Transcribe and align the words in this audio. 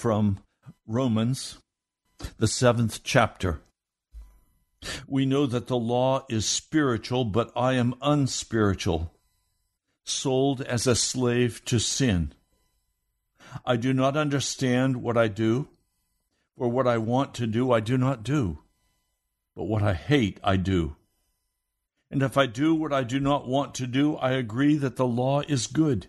From 0.00 0.38
Romans, 0.86 1.58
the 2.38 2.48
seventh 2.48 3.00
chapter. 3.04 3.60
We 5.06 5.26
know 5.26 5.44
that 5.44 5.66
the 5.66 5.76
law 5.76 6.24
is 6.30 6.46
spiritual, 6.46 7.26
but 7.26 7.52
I 7.54 7.74
am 7.74 7.94
unspiritual, 8.00 9.12
sold 10.02 10.62
as 10.62 10.86
a 10.86 10.96
slave 10.96 11.62
to 11.66 11.78
sin. 11.78 12.32
I 13.66 13.76
do 13.76 13.92
not 13.92 14.16
understand 14.16 15.02
what 15.02 15.18
I 15.18 15.28
do, 15.28 15.68
for 16.56 16.68
what 16.68 16.86
I 16.86 16.96
want 16.96 17.34
to 17.34 17.46
do, 17.46 17.70
I 17.70 17.80
do 17.80 17.98
not 17.98 18.22
do, 18.22 18.60
but 19.54 19.64
what 19.64 19.82
I 19.82 19.92
hate, 19.92 20.40
I 20.42 20.56
do. 20.56 20.96
And 22.10 22.22
if 22.22 22.38
I 22.38 22.46
do 22.46 22.74
what 22.74 22.94
I 22.94 23.04
do 23.04 23.20
not 23.20 23.46
want 23.46 23.74
to 23.74 23.86
do, 23.86 24.16
I 24.16 24.30
agree 24.30 24.76
that 24.76 24.96
the 24.96 25.06
law 25.06 25.42
is 25.42 25.66
good. 25.66 26.06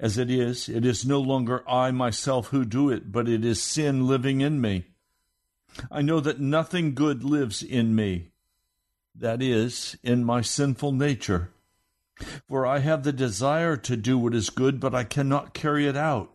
As 0.00 0.16
it 0.16 0.30
is, 0.30 0.66
it 0.66 0.86
is 0.86 1.04
no 1.04 1.20
longer 1.20 1.62
I 1.68 1.90
myself 1.90 2.48
who 2.48 2.64
do 2.64 2.88
it, 2.88 3.12
but 3.12 3.28
it 3.28 3.44
is 3.44 3.62
sin 3.62 4.06
living 4.06 4.40
in 4.40 4.58
me. 4.58 4.86
I 5.90 6.00
know 6.00 6.20
that 6.20 6.40
nothing 6.40 6.94
good 6.94 7.22
lives 7.22 7.62
in 7.62 7.94
me, 7.94 8.30
that 9.14 9.42
is, 9.42 9.98
in 10.02 10.24
my 10.24 10.40
sinful 10.40 10.92
nature. 10.92 11.50
For 12.48 12.64
I 12.66 12.78
have 12.78 13.02
the 13.02 13.12
desire 13.12 13.76
to 13.76 13.96
do 13.96 14.16
what 14.16 14.34
is 14.34 14.48
good, 14.48 14.80
but 14.80 14.94
I 14.94 15.04
cannot 15.04 15.52
carry 15.52 15.86
it 15.86 15.98
out. 15.98 16.34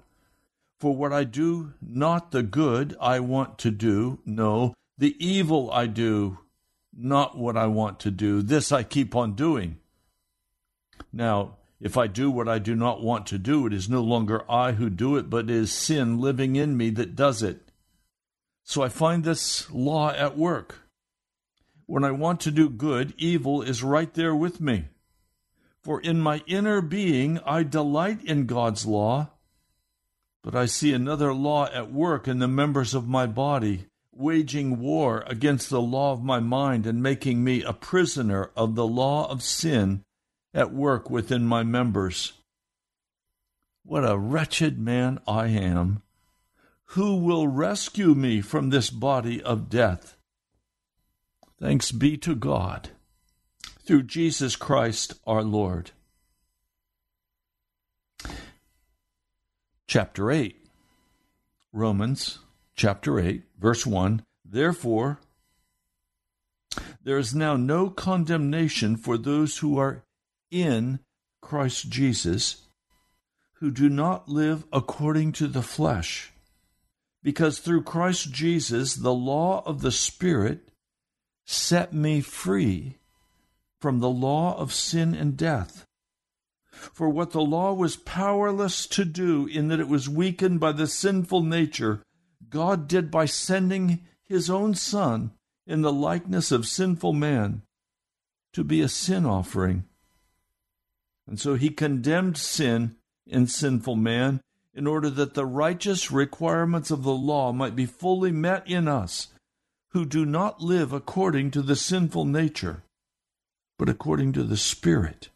For 0.79 0.95
what 0.95 1.11
I 1.11 1.23
do, 1.23 1.73
not 1.81 2.31
the 2.31 2.43
good 2.43 2.95
I 3.01 3.19
want 3.19 3.57
to 3.59 3.71
do, 3.71 4.19
no, 4.25 4.75
the 4.95 5.15
evil 5.19 5.71
I 5.71 5.87
do, 5.87 6.37
not 6.95 7.35
what 7.35 7.57
I 7.57 7.65
want 7.65 7.99
to 8.01 8.11
do. 8.11 8.43
This 8.43 8.71
I 8.71 8.83
keep 8.83 9.15
on 9.15 9.33
doing. 9.33 9.79
Now, 11.11 11.57
if 11.85 11.97
I 11.97 12.07
do 12.07 12.31
what 12.31 12.49
I 12.49 12.57
do 12.57 12.75
not 12.75 13.03
want 13.03 13.27
to 13.27 13.37
do, 13.37 13.67
it 13.67 13.71
is 13.71 13.87
no 13.87 14.01
longer 14.01 14.43
I 14.49 14.71
who 14.71 14.89
do 14.89 15.17
it, 15.17 15.29
but 15.29 15.51
it 15.51 15.51
is 15.51 15.71
sin 15.71 16.17
living 16.17 16.55
in 16.55 16.75
me 16.75 16.89
that 16.89 17.15
does 17.15 17.43
it. 17.43 17.61
So 18.63 18.81
I 18.81 18.89
find 18.89 19.23
this 19.23 19.69
law 19.69 20.09
at 20.09 20.35
work. 20.35 20.79
When 21.85 22.03
I 22.03 22.09
want 22.09 22.39
to 22.39 22.49
do 22.49 22.69
good, 22.71 23.13
evil 23.19 23.61
is 23.61 23.83
right 23.83 24.11
there 24.15 24.35
with 24.35 24.59
me. 24.59 24.85
For 25.83 26.01
in 26.01 26.19
my 26.19 26.41
inner 26.47 26.81
being 26.81 27.37
I 27.45 27.61
delight 27.61 28.23
in 28.23 28.47
God's 28.47 28.87
law, 28.87 29.29
but 30.41 30.55
I 30.55 30.65
see 30.65 30.91
another 30.91 31.35
law 31.35 31.67
at 31.67 31.93
work 31.93 32.27
in 32.27 32.39
the 32.39 32.47
members 32.47 32.95
of 32.95 33.07
my 33.07 33.27
body, 33.27 33.85
waging 34.11 34.79
war 34.79 35.23
against 35.27 35.69
the 35.69 35.81
law 35.81 36.13
of 36.13 36.23
my 36.23 36.39
mind 36.39 36.87
and 36.87 37.03
making 37.03 37.43
me 37.43 37.61
a 37.61 37.73
prisoner 37.73 38.49
of 38.55 38.73
the 38.73 38.87
law 38.87 39.29
of 39.29 39.43
sin 39.43 40.03
at 40.55 40.73
work 40.73 41.09
within 41.09 41.45
my 41.45 41.61
members. 41.61 42.33
What 43.83 44.09
a 44.09 44.17
wretched 44.17 44.79
man 44.79 45.19
I 45.27 45.47
am! 45.47 46.01
Who 46.89 47.17
will 47.17 47.47
rescue 47.47 48.15
me 48.15 48.41
from 48.41 48.69
this 48.69 48.89
body 48.89 49.43
of 49.43 49.69
death? 49.69 50.15
Thanks 51.59 51.91
be 51.91 52.15
to 52.17 52.35
God 52.35 52.89
through 53.85 54.03
Jesus 54.03 54.55
Christ 54.55 55.13
our 55.27 55.43
Lord. 55.43 55.91
Chapter 59.87 60.31
8, 60.31 60.55
Romans 61.73 62.39
chapter 62.75 63.19
8, 63.19 63.43
verse 63.59 63.85
1 63.85 64.23
Therefore, 64.43 65.19
there 67.03 67.17
is 67.17 67.35
now 67.35 67.55
no 67.55 67.89
condemnation 67.89 68.95
for 68.97 69.17
those 69.17 69.59
who 69.59 69.77
are 69.77 70.04
in 70.51 70.99
Christ 71.41 71.89
Jesus, 71.89 72.67
who 73.59 73.71
do 73.71 73.89
not 73.89 74.27
live 74.29 74.65
according 74.71 75.31
to 75.33 75.47
the 75.47 75.61
flesh. 75.61 76.31
Because 77.23 77.59
through 77.59 77.83
Christ 77.83 78.31
Jesus, 78.31 78.95
the 78.95 79.13
law 79.13 79.63
of 79.65 79.81
the 79.81 79.91
Spirit 79.91 80.69
set 81.45 81.93
me 81.93 82.21
free 82.21 82.97
from 83.79 83.99
the 83.99 84.09
law 84.09 84.57
of 84.57 84.73
sin 84.73 85.13
and 85.13 85.37
death. 85.37 85.85
For 86.71 87.09
what 87.09 87.31
the 87.31 87.41
law 87.41 87.73
was 87.73 87.95
powerless 87.95 88.85
to 88.87 89.05
do, 89.05 89.47
in 89.47 89.69
that 89.69 89.79
it 89.79 89.87
was 89.87 90.09
weakened 90.09 90.59
by 90.59 90.71
the 90.71 90.87
sinful 90.87 91.43
nature, 91.43 92.01
God 92.49 92.87
did 92.87 93.09
by 93.09 93.25
sending 93.25 94.01
his 94.23 94.49
own 94.49 94.75
Son 94.75 95.31
in 95.65 95.81
the 95.81 95.93
likeness 95.93 96.51
of 96.51 96.67
sinful 96.67 97.13
man 97.13 97.61
to 98.53 98.63
be 98.63 98.81
a 98.81 98.89
sin 98.89 99.25
offering. 99.25 99.85
And 101.27 101.39
so 101.39 101.55
he 101.55 101.69
condemned 101.69 102.37
sin 102.37 102.95
in 103.25 103.47
sinful 103.47 103.95
man 103.95 104.41
in 104.73 104.87
order 104.87 105.09
that 105.09 105.33
the 105.33 105.45
righteous 105.45 106.11
requirements 106.11 106.91
of 106.91 107.03
the 107.03 107.13
law 107.13 107.51
might 107.51 107.75
be 107.75 107.85
fully 107.85 108.31
met 108.31 108.67
in 108.67 108.87
us 108.87 109.27
who 109.89 110.05
do 110.05 110.25
not 110.25 110.61
live 110.61 110.93
according 110.93 111.51
to 111.51 111.61
the 111.61 111.75
sinful 111.75 112.25
nature 112.25 112.83
but 113.77 113.89
according 113.89 114.31
to 114.33 114.43
the 114.43 114.57
Spirit. 114.57 115.29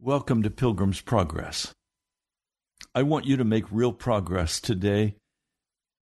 Welcome 0.00 0.42
to 0.42 0.50
Pilgrim's 0.50 1.00
Progress. 1.00 1.72
I 2.94 3.04
want 3.04 3.24
you 3.24 3.36
to 3.36 3.44
make 3.44 3.64
real 3.70 3.92
progress 3.92 4.60
today 4.60 5.14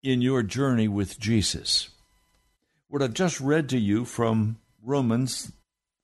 in 0.01 0.21
your 0.21 0.41
journey 0.41 0.87
with 0.87 1.19
Jesus. 1.19 1.89
What 2.87 3.03
I've 3.03 3.13
just 3.13 3.39
read 3.39 3.69
to 3.69 3.77
you 3.77 4.05
from 4.05 4.57
Romans, 4.83 5.51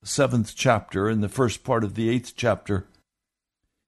seventh 0.04 0.54
chapter, 0.56 1.08
and 1.08 1.24
the 1.24 1.30
first 1.30 1.64
part 1.64 1.84
of 1.84 1.96
the 1.96 2.10
eighth 2.10 2.34
chapter, 2.36 2.88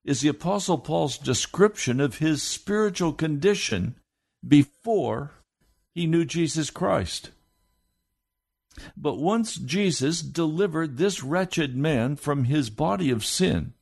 is 0.03 0.21
the 0.21 0.29
Apostle 0.29 0.77
Paul's 0.77 1.17
description 1.17 1.99
of 1.99 2.17
his 2.17 2.41
spiritual 2.41 3.13
condition 3.13 3.95
before 4.47 5.31
he 5.93 6.07
knew 6.07 6.25
Jesus 6.25 6.69
Christ. 6.69 7.31
But 8.95 9.17
once 9.17 9.55
Jesus 9.55 10.21
delivered 10.21 10.97
this 10.97 11.21
wretched 11.23 11.75
man 11.75 12.15
from 12.15 12.45
his 12.45 12.69
body 12.69 13.09
of 13.09 13.25
sin, 13.25 13.73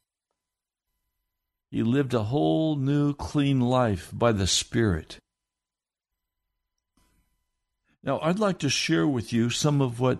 he 1.69 1.83
lived 1.83 2.13
a 2.13 2.23
whole 2.23 2.75
new 2.75 3.13
clean 3.13 3.59
life 3.59 4.09
by 4.13 4.31
the 4.31 4.47
Spirit. 4.47 5.19
Now, 8.03 8.19
I'd 8.21 8.39
like 8.39 8.59
to 8.59 8.69
share 8.69 9.07
with 9.07 9.33
you 9.33 9.49
some 9.49 9.81
of 9.81 9.99
what 9.99 10.19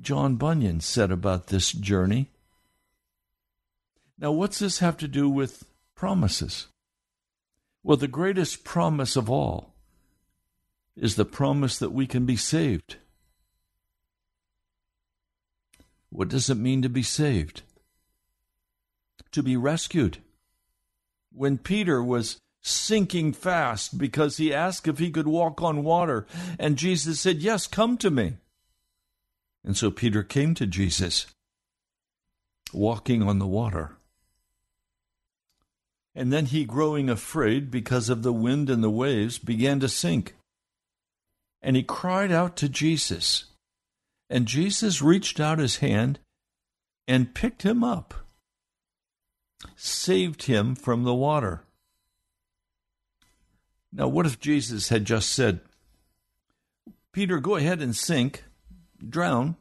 John 0.00 0.36
Bunyan 0.36 0.80
said 0.80 1.10
about 1.10 1.48
this 1.48 1.72
journey. 1.72 2.30
Now, 4.18 4.32
what's 4.32 4.58
this 4.58 4.78
have 4.78 4.96
to 4.98 5.08
do 5.08 5.28
with 5.28 5.64
promises? 5.94 6.66
Well, 7.82 7.96
the 7.96 8.08
greatest 8.08 8.64
promise 8.64 9.16
of 9.16 9.30
all 9.30 9.74
is 10.96 11.14
the 11.14 11.24
promise 11.24 11.78
that 11.78 11.92
we 11.92 12.06
can 12.06 12.26
be 12.26 12.36
saved. 12.36 12.96
What 16.10 16.28
does 16.28 16.50
it 16.50 16.56
mean 16.56 16.82
to 16.82 16.88
be 16.88 17.02
saved? 17.02 17.62
To 19.32 19.42
be 19.42 19.56
rescued. 19.56 20.18
When 21.32 21.58
Peter 21.58 22.02
was 22.02 22.38
sinking 22.62 23.32
fast 23.32 23.98
because 23.98 24.36
he 24.36 24.52
asked 24.52 24.88
if 24.88 24.98
he 24.98 25.10
could 25.10 25.28
walk 25.28 25.62
on 25.62 25.84
water, 25.84 26.26
and 26.58 26.76
Jesus 26.76 27.20
said, 27.20 27.38
Yes, 27.38 27.66
come 27.66 27.96
to 27.98 28.10
me. 28.10 28.34
And 29.64 29.76
so 29.76 29.90
Peter 29.90 30.22
came 30.22 30.54
to 30.54 30.66
Jesus, 30.66 31.26
walking 32.72 33.22
on 33.22 33.38
the 33.38 33.46
water. 33.46 33.96
And 36.14 36.32
then 36.32 36.46
he, 36.46 36.64
growing 36.64 37.08
afraid 37.08 37.70
because 37.70 38.08
of 38.08 38.22
the 38.22 38.32
wind 38.32 38.70
and 38.70 38.82
the 38.82 38.90
waves, 38.90 39.38
began 39.38 39.78
to 39.80 39.88
sink. 39.88 40.34
And 41.62 41.76
he 41.76 41.82
cried 41.82 42.32
out 42.32 42.56
to 42.56 42.68
Jesus. 42.68 43.44
And 44.30 44.46
Jesus 44.46 45.02
reached 45.02 45.40
out 45.40 45.58
his 45.58 45.76
hand 45.76 46.18
and 47.06 47.34
picked 47.34 47.62
him 47.62 47.82
up, 47.82 48.14
saved 49.76 50.44
him 50.44 50.74
from 50.74 51.04
the 51.04 51.14
water. 51.14 51.62
Now, 53.92 54.08
what 54.08 54.26
if 54.26 54.38
Jesus 54.38 54.90
had 54.90 55.04
just 55.04 55.30
said, 55.30 55.60
Peter, 57.12 57.38
go 57.38 57.56
ahead 57.56 57.80
and 57.80 57.96
sink, 57.96 58.44
drown, 59.06 59.56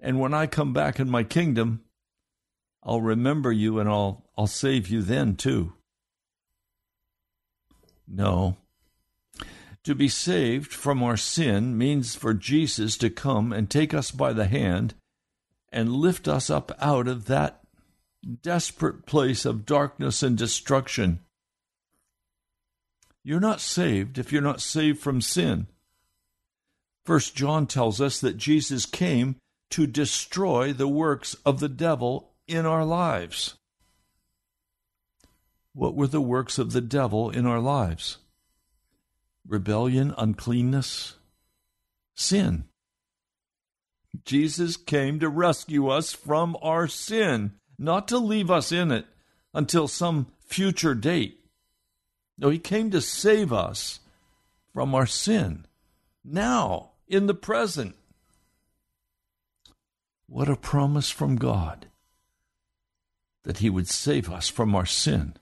and 0.00 0.20
when 0.20 0.34
I 0.34 0.46
come 0.46 0.72
back 0.72 1.00
in 1.00 1.10
my 1.10 1.24
kingdom, 1.24 1.82
I'll 2.82 3.00
remember 3.00 3.52
you 3.52 3.78
and 3.78 3.88
I'll, 3.88 4.24
I'll 4.36 4.46
save 4.46 4.88
you 4.88 5.02
then 5.02 5.36
too. 5.36 5.74
No. 8.06 8.56
To 9.84 9.94
be 9.94 10.08
saved 10.08 10.72
from 10.72 11.02
our 11.02 11.16
sin 11.16 11.76
means 11.76 12.14
for 12.14 12.34
Jesus 12.34 12.96
to 12.98 13.10
come 13.10 13.52
and 13.52 13.68
take 13.70 13.92
us 13.92 14.10
by 14.10 14.32
the 14.32 14.46
hand 14.46 14.94
and 15.70 15.92
lift 15.92 16.28
us 16.28 16.50
up 16.50 16.72
out 16.80 17.08
of 17.08 17.26
that 17.26 17.60
desperate 18.42 19.06
place 19.06 19.44
of 19.44 19.66
darkness 19.66 20.22
and 20.22 20.36
destruction. 20.36 21.20
You're 23.22 23.40
not 23.40 23.60
saved 23.60 24.18
if 24.18 24.32
you're 24.32 24.42
not 24.42 24.60
saved 24.60 25.00
from 25.00 25.20
sin. 25.20 25.66
First 27.08 27.34
John 27.34 27.66
tells 27.66 28.02
us 28.02 28.20
that 28.20 28.36
Jesus 28.36 28.84
came 28.84 29.36
to 29.70 29.86
destroy 29.86 30.74
the 30.74 30.86
works 30.86 31.34
of 31.46 31.58
the 31.58 31.70
devil 31.70 32.34
in 32.46 32.66
our 32.66 32.84
lives. 32.84 33.54
What 35.72 35.94
were 35.94 36.06
the 36.06 36.20
works 36.20 36.58
of 36.58 36.72
the 36.72 36.82
devil 36.82 37.30
in 37.30 37.46
our 37.46 37.60
lives? 37.60 38.18
rebellion, 39.46 40.14
uncleanness, 40.18 41.14
sin. 42.14 42.64
Jesus 44.26 44.76
came 44.76 45.18
to 45.20 45.30
rescue 45.30 45.88
us 45.88 46.12
from 46.12 46.58
our 46.60 46.86
sin, 46.86 47.52
not 47.78 48.06
to 48.08 48.18
leave 48.18 48.50
us 48.50 48.70
in 48.70 48.90
it 48.90 49.06
until 49.54 49.88
some 49.88 50.26
future 50.44 50.94
date. 50.94 51.40
No, 52.36 52.50
he 52.50 52.58
came 52.58 52.90
to 52.90 53.00
save 53.00 53.50
us 53.50 54.00
from 54.74 54.94
our 54.94 55.06
sin 55.06 55.64
now, 56.30 56.90
in 57.08 57.26
the 57.26 57.34
present. 57.34 57.96
What 60.26 60.48
a 60.48 60.56
promise 60.56 61.10
from 61.10 61.36
God 61.36 61.86
that 63.44 63.58
he 63.58 63.70
would 63.70 63.88
save 63.88 64.30
us 64.30 64.48
from 64.48 64.74
our 64.74 64.86
sin. 64.86 65.34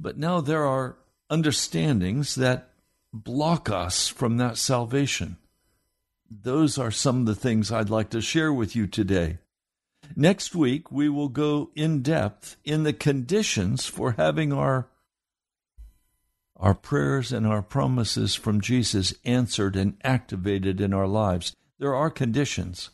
But 0.00 0.18
now 0.18 0.40
there 0.40 0.64
are 0.64 0.98
understandings 1.30 2.34
that 2.34 2.70
block 3.12 3.70
us 3.70 4.08
from 4.08 4.38
that 4.38 4.58
salvation. 4.58 5.36
Those 6.28 6.78
are 6.78 6.90
some 6.90 7.20
of 7.20 7.26
the 7.26 7.34
things 7.34 7.70
I'd 7.70 7.90
like 7.90 8.10
to 8.10 8.20
share 8.20 8.52
with 8.52 8.74
you 8.74 8.86
today. 8.88 9.38
Next 10.16 10.54
week, 10.54 10.90
we 10.90 11.08
will 11.08 11.28
go 11.28 11.70
in 11.74 12.02
depth 12.02 12.56
in 12.64 12.82
the 12.82 12.92
conditions 12.92 13.86
for 13.86 14.12
having 14.12 14.52
our, 14.52 14.88
our 16.56 16.74
prayers 16.74 17.32
and 17.32 17.46
our 17.46 17.62
promises 17.62 18.34
from 18.34 18.60
Jesus 18.60 19.14
answered 19.24 19.76
and 19.76 19.96
activated 20.04 20.80
in 20.80 20.94
our 20.94 21.06
lives. 21.06 21.54
There 21.78 21.94
are 21.94 22.10
conditions. 22.10 22.90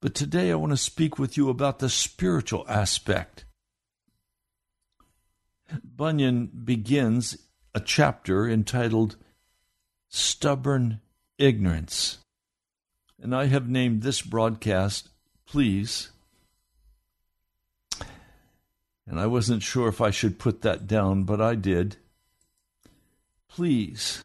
But 0.00 0.14
today 0.14 0.50
I 0.50 0.54
want 0.54 0.72
to 0.72 0.78
speak 0.78 1.18
with 1.18 1.36
you 1.36 1.50
about 1.50 1.78
the 1.78 1.90
spiritual 1.90 2.64
aspect. 2.68 3.44
Bunyan 5.84 6.46
begins 6.46 7.36
a 7.74 7.80
chapter 7.80 8.48
entitled 8.48 9.16
Stubborn 10.08 11.00
Ignorance. 11.38 12.18
And 13.22 13.34
I 13.34 13.46
have 13.46 13.68
named 13.68 14.02
this 14.02 14.22
broadcast, 14.22 15.10
Please. 15.46 16.10
And 19.06 19.18
I 19.18 19.26
wasn't 19.26 19.62
sure 19.62 19.88
if 19.88 20.00
I 20.00 20.10
should 20.10 20.38
put 20.38 20.62
that 20.62 20.86
down, 20.86 21.24
but 21.24 21.40
I 21.40 21.56
did. 21.56 21.96
Please. 23.50 24.22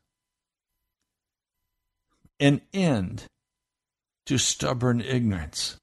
An 2.40 2.62
end 2.74 3.26
to 4.26 4.38
stubborn 4.38 5.02
ignorance. 5.02 5.78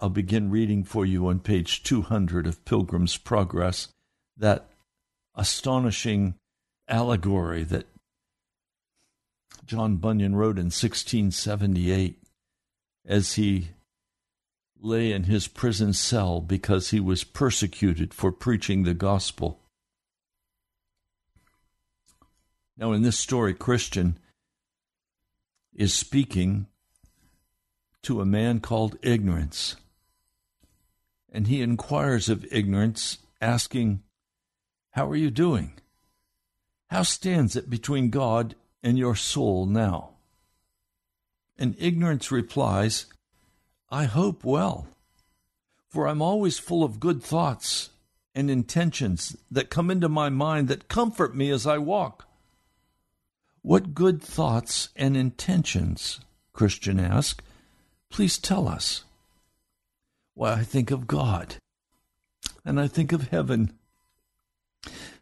I'll 0.00 0.10
begin 0.10 0.50
reading 0.50 0.82
for 0.82 1.06
you 1.06 1.28
on 1.28 1.38
page 1.38 1.82
200 1.84 2.46
of 2.46 2.64
Pilgrim's 2.64 3.16
Progress 3.16 3.88
that 4.36 4.68
astonishing 5.34 6.34
allegory 6.88 7.62
that 7.64 7.86
John 9.64 9.96
Bunyan 9.96 10.34
wrote 10.34 10.58
in 10.58 10.66
1678 10.66 12.18
as 13.06 13.34
he 13.34 13.68
lay 14.82 15.12
in 15.12 15.24
his 15.24 15.46
prison 15.46 15.92
cell 15.92 16.40
because 16.40 16.90
he 16.90 16.98
was 16.98 17.22
persecuted 17.22 18.12
for 18.12 18.32
preaching 18.32 18.82
the 18.82 18.94
gospel. 18.94 19.60
Now, 22.76 22.92
in 22.92 23.02
this 23.02 23.18
story, 23.18 23.54
Christian 23.54 24.18
is 25.72 25.94
speaking 25.94 26.66
to 28.02 28.20
a 28.20 28.26
man 28.26 28.58
called 28.58 28.98
Ignorance. 29.02 29.76
And 31.30 31.46
he 31.46 31.62
inquires 31.62 32.28
of 32.28 32.44
Ignorance, 32.50 33.18
asking, 33.40 34.02
How 34.90 35.08
are 35.08 35.16
you 35.16 35.30
doing? 35.30 35.74
How 36.90 37.04
stands 37.04 37.54
it 37.54 37.70
between 37.70 38.10
God 38.10 38.56
and 38.82 38.98
your 38.98 39.14
soul 39.14 39.64
now? 39.64 40.10
And 41.56 41.76
Ignorance 41.78 42.32
replies, 42.32 43.06
I 43.92 44.04
hope 44.04 44.42
well, 44.42 44.86
for 45.90 46.08
I'm 46.08 46.22
always 46.22 46.58
full 46.58 46.82
of 46.82 46.98
good 46.98 47.22
thoughts 47.22 47.90
and 48.34 48.48
intentions 48.48 49.36
that 49.50 49.68
come 49.68 49.90
into 49.90 50.08
my 50.08 50.30
mind 50.30 50.68
that 50.68 50.88
comfort 50.88 51.36
me 51.36 51.50
as 51.50 51.66
I 51.66 51.76
walk. 51.76 52.26
What 53.60 53.92
good 53.92 54.22
thoughts 54.22 54.88
and 54.96 55.14
intentions, 55.14 56.20
Christian 56.54 56.98
asked, 56.98 57.42
please 58.08 58.38
tell 58.38 58.66
us. 58.66 59.04
Why, 60.32 60.54
I 60.54 60.64
think 60.64 60.90
of 60.90 61.06
God, 61.06 61.56
and 62.64 62.80
I 62.80 62.88
think 62.88 63.12
of 63.12 63.28
heaven. 63.28 63.74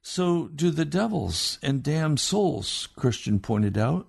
So 0.01 0.47
do 0.47 0.71
the 0.71 0.85
devils 0.85 1.59
and 1.61 1.83
damned 1.83 2.21
souls, 2.21 2.87
Christian 2.95 3.41
pointed 3.41 3.77
out. 3.77 4.07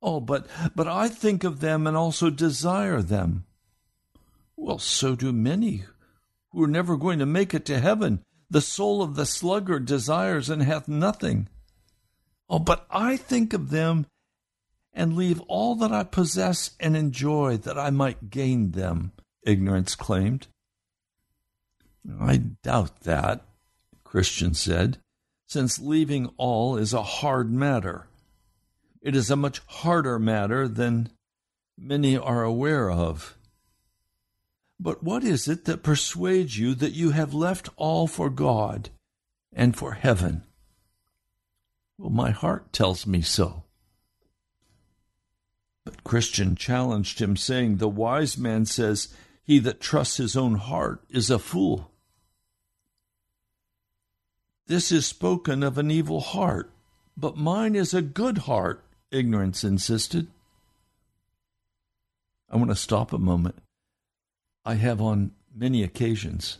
Oh, 0.00 0.20
but 0.20 0.46
but 0.74 0.88
I 0.88 1.08
think 1.08 1.44
of 1.44 1.60
them 1.60 1.86
and 1.86 1.94
also 1.94 2.30
desire 2.30 3.02
them. 3.02 3.44
Well, 4.56 4.78
so 4.78 5.14
do 5.14 5.32
many 5.32 5.84
who 6.50 6.62
are 6.62 6.68
never 6.68 6.96
going 6.96 7.18
to 7.18 7.26
make 7.26 7.52
it 7.54 7.64
to 7.66 7.80
heaven. 7.80 8.22
The 8.48 8.60
soul 8.60 9.02
of 9.02 9.14
the 9.14 9.26
sluggard 9.26 9.86
desires 9.86 10.48
and 10.48 10.62
hath 10.62 10.88
nothing. 10.88 11.48
Oh, 12.48 12.58
but 12.58 12.86
I 12.90 13.16
think 13.16 13.52
of 13.52 13.70
them 13.70 14.06
and 14.94 15.14
leave 15.14 15.40
all 15.42 15.74
that 15.76 15.92
I 15.92 16.04
possess 16.04 16.70
and 16.80 16.96
enjoy 16.96 17.58
that 17.58 17.78
I 17.78 17.90
might 17.90 18.30
gain 18.30 18.70
them, 18.70 19.12
ignorance 19.42 19.94
claimed. 19.94 20.46
I 22.18 22.38
doubt 22.62 23.00
that, 23.00 23.44
Christian 24.04 24.54
said, 24.54 24.98
since 25.46 25.78
leaving 25.78 26.30
all 26.38 26.76
is 26.76 26.94
a 26.94 27.02
hard 27.02 27.52
matter. 27.52 28.08
It 29.02 29.14
is 29.14 29.30
a 29.30 29.36
much 29.36 29.60
harder 29.66 30.18
matter 30.18 30.66
than 30.66 31.10
many 31.76 32.16
are 32.16 32.42
aware 32.42 32.90
of. 32.90 33.35
But 34.78 35.02
what 35.02 35.24
is 35.24 35.48
it 35.48 35.64
that 35.64 35.82
persuades 35.82 36.58
you 36.58 36.74
that 36.74 36.92
you 36.92 37.10
have 37.10 37.32
left 37.32 37.68
all 37.76 38.06
for 38.06 38.28
God 38.28 38.90
and 39.52 39.76
for 39.76 39.92
heaven? 39.92 40.42
Well, 41.98 42.10
my 42.10 42.30
heart 42.30 42.72
tells 42.72 43.06
me 43.06 43.22
so. 43.22 43.64
But 45.84 46.04
Christian 46.04 46.56
challenged 46.56 47.20
him, 47.20 47.36
saying, 47.36 47.76
The 47.76 47.88
wise 47.88 48.36
man 48.36 48.66
says, 48.66 49.14
He 49.44 49.58
that 49.60 49.80
trusts 49.80 50.18
his 50.18 50.36
own 50.36 50.56
heart 50.56 51.02
is 51.08 51.30
a 51.30 51.38
fool. 51.38 51.90
This 54.66 54.90
is 54.90 55.06
spoken 55.06 55.62
of 55.62 55.78
an 55.78 55.90
evil 55.90 56.20
heart, 56.20 56.72
but 57.16 57.36
mine 57.36 57.76
is 57.76 57.94
a 57.94 58.02
good 58.02 58.38
heart, 58.38 58.84
ignorance 59.12 59.62
insisted. 59.62 60.26
I 62.50 62.56
want 62.56 62.70
to 62.70 62.76
stop 62.76 63.12
a 63.12 63.18
moment. 63.18 63.62
I 64.66 64.74
have 64.74 65.00
on 65.00 65.30
many 65.54 65.84
occasions 65.84 66.58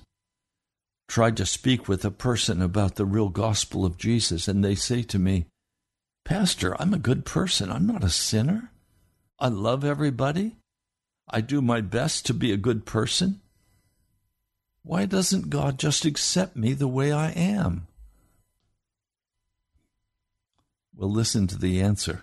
tried 1.09 1.37
to 1.39 1.45
speak 1.45 1.89
with 1.89 2.05
a 2.05 2.11
person 2.13 2.63
about 2.63 2.95
the 2.95 3.05
real 3.05 3.29
gospel 3.29 3.85
of 3.85 3.99
Jesus, 3.99 4.47
and 4.47 4.65
they 4.65 4.77
say 4.77 5.03
to 5.03 5.19
me, 5.19 5.47
Pastor, 6.25 6.81
I'm 6.81 6.95
a 6.95 6.99
good 6.99 7.25
person. 7.25 7.69
I'm 7.69 7.85
not 7.85 8.05
a 8.05 8.09
sinner. 8.09 8.71
I 9.41 9.49
love 9.49 9.85
everybody. 9.85 10.55
I 11.29 11.41
do 11.41 11.61
my 11.61 11.81
best 11.81 12.25
to 12.27 12.35
be 12.35 12.53
a 12.53 12.57
good 12.57 12.87
person. 12.87 13.41
Why 14.83 15.05
doesn't 15.05 15.51
God 15.51 15.77
just 15.77 16.05
accept 16.05 16.55
me 16.55 16.75
the 16.75 16.87
way 16.87 17.11
I 17.11 17.31
am? 17.31 17.89
Well, 20.95 21.11
listen 21.11 21.49
to 21.49 21.59
the 21.59 21.81
answer. 21.81 22.23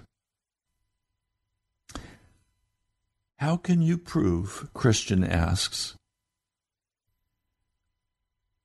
How 3.38 3.58
can 3.58 3.82
you 3.82 3.98
prove, 3.98 4.70
Christian 4.74 5.24
asks, 5.24 5.96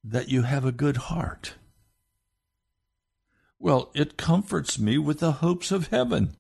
that 0.05 0.29
you 0.29 0.43
have 0.43 0.65
a 0.65 0.73
good 0.73 0.97
heart? 0.97 1.55
Well, 3.59 3.91
it 3.95 4.17
comforts 4.17 4.79
me 4.79 4.99
with 4.99 5.19
the 5.19 5.33
hopes 5.33 5.73
of 5.73 5.89
heaven. 5.89 6.37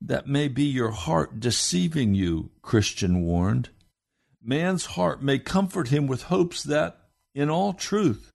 That 0.00 0.26
may 0.26 0.48
be 0.48 0.64
your 0.64 0.90
heart 0.90 1.38
deceiving 1.38 2.14
you, 2.14 2.50
Christian 2.60 3.22
warned. 3.22 3.70
Man's 4.42 4.86
heart 4.86 5.22
may 5.22 5.38
comfort 5.38 5.88
him 5.88 6.06
with 6.06 6.24
hopes 6.24 6.62
that, 6.64 6.98
in 7.34 7.48
all 7.48 7.72
truth, 7.72 8.30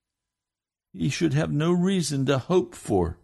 he 0.93 1.09
should 1.09 1.33
have 1.33 1.51
no 1.51 1.71
reason 1.71 2.25
to 2.25 2.37
hope 2.37 2.75
for. 2.75 3.17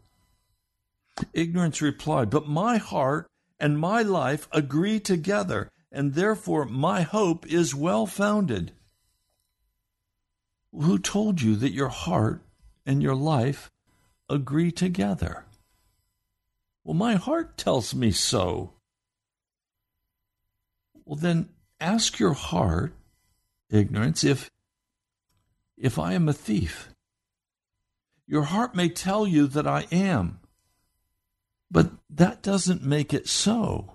Ignorance 1.34 1.82
replied, 1.82 2.29
But 2.29 2.48
my 2.48 2.77
heart 2.77 3.27
and 3.60 3.80
my 3.80 4.02
life 4.02 4.48
agree 4.52 5.00
together, 5.00 5.70
and 5.92 6.14
therefore 6.14 6.66
my 6.66 7.02
hope 7.02 7.46
is 7.48 7.74
well 7.74 8.06
founded. 8.06 8.72
Who 10.72 11.00
told 11.00 11.42
you 11.42 11.56
that 11.56 11.72
your 11.72 11.90
heart 11.90 12.42
and 12.86 13.02
your 13.02 13.16
life 13.16 13.72
agree 14.30 14.72
together? 14.72 15.46
Well, 16.84 16.94
my 16.94 17.16
heart 17.16 17.58
tells 17.58 17.96
me 17.96 18.12
so. 18.12 18.74
Well, 21.06 21.16
then 21.16 21.50
ask 21.80 22.20
your 22.20 22.34
heart, 22.34 22.94
ignorance, 23.70 24.24
if 24.24 24.50
if 25.78 26.00
I 26.00 26.14
am 26.14 26.28
a 26.28 26.34
thief. 26.34 26.90
Your 28.26 28.44
heart 28.44 28.76
may 28.76 28.90
tell 28.90 29.28
you 29.28 29.48
that 29.48 29.68
I 29.68 29.88
am, 29.92 30.40
but 31.70 31.92
that 32.10 32.42
doesn't 32.42 32.84
make 32.84 33.14
it 33.14 33.28
so. 33.28 33.94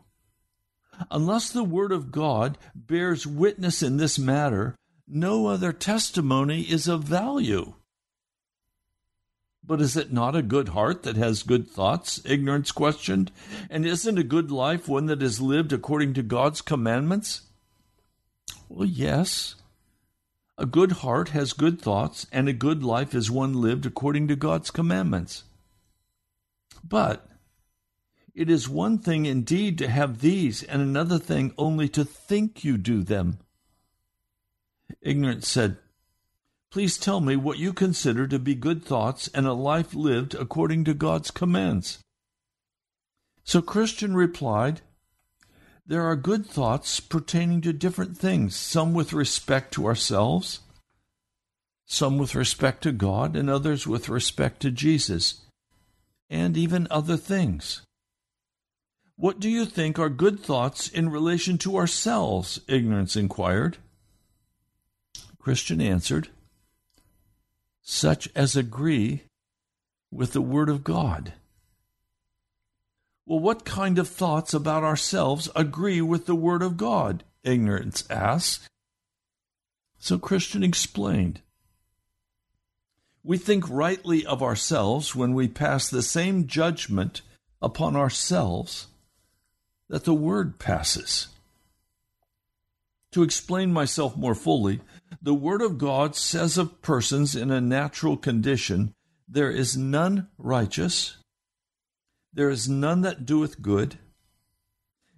Unless 1.11 1.51
the 1.51 1.65
Word 1.65 1.93
of 1.93 2.13
God 2.13 2.59
bears 2.75 3.27
witness 3.27 3.83
in 3.83 3.97
this 3.97 4.19
matter, 4.19 4.77
no 5.09 5.47
other 5.47 5.73
testimony 5.73 6.63
is 6.63 6.87
of 6.87 7.05
value. 7.05 7.75
But 9.65 9.81
is 9.81 9.97
it 9.97 10.13
not 10.13 10.35
a 10.35 10.43
good 10.43 10.71
heart 10.71 11.05
that 11.05 11.17
has 11.17 11.45
good 11.45 11.69
thoughts? 11.69 12.21
Ignorance 12.25 12.73
questioned. 12.73 13.31
And 13.71 13.87
isn't 13.87 14.19
a 14.19 14.25
good 14.25 14.51
life 14.51 14.89
one 14.89 15.07
that 15.07 15.23
is 15.23 15.41
lived 15.41 15.73
according 15.73 16.15
to 16.15 16.23
God's 16.23 16.61
commandments? 16.61 17.43
Well, 18.69 18.89
yes. 18.89 19.55
A 20.59 20.67
good 20.67 20.93
heart 20.93 21.31
has 21.31 21.53
good 21.53 21.81
thoughts, 21.81 22.27
and 22.33 22.49
a 22.49 22.53
good 22.53 22.83
life 22.83 23.15
is 23.15 23.31
one 23.31 23.55
lived 23.55 23.87
according 23.87 24.29
to 24.29 24.37
God's 24.37 24.71
commandments. 24.71 25.45
But 26.85 27.27
It 28.35 28.49
is 28.49 28.69
one 28.69 28.99
thing 28.99 29.27
indeed 29.27 29.77
to 29.79 29.89
have 29.89 30.21
these, 30.21 30.63
and 30.63 30.81
another 30.81 31.19
thing 31.19 31.53
only 31.59 31.89
to 31.91 32.05
think 32.05 32.65
you 32.65 32.79
do 32.79 33.03
them. 33.03 33.39
Ignorance 35.03 35.49
said, 35.49 35.77
Please 36.71 36.97
tell 36.97 37.21
me 37.21 37.37
what 37.37 37.59
you 37.59 37.75
consider 37.75 38.27
to 38.27 38.39
be 38.39 38.55
good 38.55 38.83
thoughts 38.83 39.29
and 39.35 39.47
a 39.47 39.53
life 39.53 39.93
lived 39.93 40.35
according 40.35 40.85
to 40.85 40.95
God's 40.95 41.31
commands. 41.31 41.99
So 43.45 43.61
Christian 43.61 44.15
replied, 44.15 44.81
There 45.87 46.05
are 46.05 46.17
good 46.17 46.47
thoughts 46.47 47.01
pertaining 47.01 47.61
to 47.63 47.75
different 47.75 48.17
things, 48.17 48.57
some 48.57 48.95
with 48.95 49.13
respect 49.13 49.75
to 49.75 49.85
ourselves, 49.85 50.61
some 51.85 52.17
with 52.17 52.35
respect 52.35 52.83
to 52.85 52.93
God, 52.93 53.37
and 53.37 53.51
others 53.51 53.87
with 53.87 54.09
respect 54.09 54.61
to 54.61 54.71
Jesus, 54.71 55.43
and 56.31 56.57
even 56.57 56.87
other 56.91 57.19
things. 57.19 57.83
What 59.17 59.41
do 59.41 59.49
you 59.49 59.67
think 59.67 59.99
are 59.99 60.09
good 60.09 60.41
thoughts 60.41 60.89
in 60.89 61.11
relation 61.11 61.59
to 61.59 61.77
ourselves? 61.77 62.61
Ignorance 62.67 63.17
inquired. 63.17 63.77
Christian 65.39 65.81
answered, 65.81 66.29
Such 67.83 68.29
as 68.35 68.57
agree 68.57 69.25
with 70.11 70.33
the 70.33 70.41
Word 70.41 70.69
of 70.69 70.85
God. 70.85 71.35
Well, 73.27 73.39
what 73.39 73.65
kind 73.65 73.99
of 73.99 74.09
thoughts 74.09 74.55
about 74.55 74.83
ourselves 74.83 75.49
agree 75.55 76.01
with 76.01 76.27
the 76.27 76.35
Word 76.35 76.63
of 76.63 76.77
God? 76.77 77.25
Ignorance 77.45 78.05
asked. 78.11 78.69
So 79.99 80.19
Christian 80.19 80.63
explained. 80.63 81.41
We 83.23 83.39
think 83.39 83.69
rightly 83.69 84.27
of 84.27 84.43
ourselves 84.43 85.15
when 85.15 85.33
we 85.35 85.47
pass 85.47 85.89
the 85.89 86.03
same 86.03 86.49
judgment 86.49 87.23
upon 87.61 87.95
ourselves 87.95 88.89
that 89.93 90.05
the 90.05 90.15
Word 90.15 90.59
passes. 90.59 91.29
To 93.11 93.23
explain 93.23 93.75
myself 93.75 94.17
more 94.17 94.35
fully, 94.35 94.81
the 95.21 95.35
Word 95.35 95.61
of 95.61 95.77
God 95.77 96.17
says 96.17 96.57
of 96.57 96.81
persons 96.81 97.37
in 97.37 97.51
a 97.51 97.61
natural 97.61 98.17
condition, 98.17 98.95
There 99.29 99.51
is 99.51 99.77
none 99.77 100.29
righteous, 100.39 101.19
there 102.33 102.49
is 102.49 102.71
none 102.71 103.03
that 103.03 103.27
doeth 103.27 103.61
good. 103.61 103.99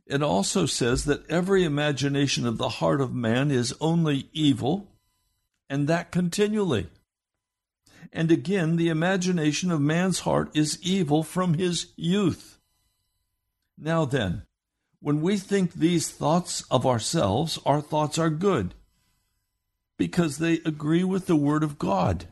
It 0.07 0.25
also 0.25 0.67
says 0.67 1.05
that 1.05 1.31
every 1.31 1.63
imagination 1.63 2.45
of 2.45 2.59
the 2.59 2.69
heart 2.69 3.01
of 3.01 3.15
man 3.15 3.53
is 3.53 3.77
only 3.81 4.29
evil, 4.33 4.89
and 5.71 5.87
that 5.87 6.11
continually. 6.11 6.89
And 8.13 8.33
again, 8.33 8.75
the 8.75 8.89
imagination 8.89 9.71
of 9.71 9.81
man's 9.81 10.21
heart 10.21 10.51
is 10.53 10.83
evil 10.83 11.23
from 11.23 11.55
his 11.55 11.93
youth. 11.95 12.59
Now 13.79 14.05
then, 14.05 14.43
when 15.05 15.21
we 15.21 15.37
think 15.37 15.75
these 15.75 16.11
thoughts 16.11 16.65
of 16.71 16.87
ourselves, 16.87 17.59
our 17.67 17.83
thoughts 17.83 18.19
are 18.19 18.31
good 18.31 18.73
because 19.99 20.39
they 20.39 20.55
agree 20.65 21.05
with 21.05 21.27
the 21.27 21.37
Word 21.37 21.63
of 21.63 21.79
God. 21.79 22.25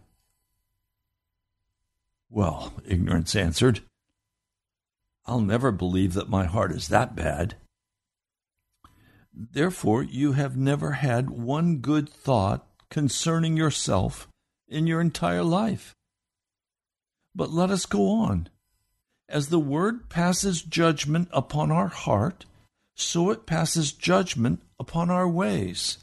Well, 2.31 2.73
ignorance 2.89 3.37
answered, 3.37 3.81
I'll 5.27 5.43
never 5.43 5.71
believe 5.71 6.15
that 6.15 6.31
my 6.31 6.47
heart 6.47 6.73
is 6.73 6.89
that 6.89 7.15
bad. 7.15 7.57
Therefore, 9.35 10.03
you 10.03 10.33
have 10.33 10.57
never 10.57 10.93
had 10.93 11.29
one 11.29 11.77
good 11.77 12.09
thought 12.09 12.67
concerning 12.89 13.55
yourself 13.55 14.29
in 14.67 14.87
your 14.87 15.03
entire 15.03 15.45
life. 15.45 15.95
But 17.35 17.51
let 17.51 17.69
us 17.69 17.85
go 17.85 18.09
on. 18.09 18.49
As 19.29 19.49
the 19.49 19.61
Word 19.61 20.09
passes 20.09 20.63
judgment 20.63 21.29
upon 21.35 21.71
our 21.71 21.89
heart, 21.89 22.47
so 22.95 23.31
it 23.31 23.47
passes 23.47 23.93
judgment 23.93 24.63
upon 24.79 25.11
our 25.11 25.29
ways. 25.29 25.99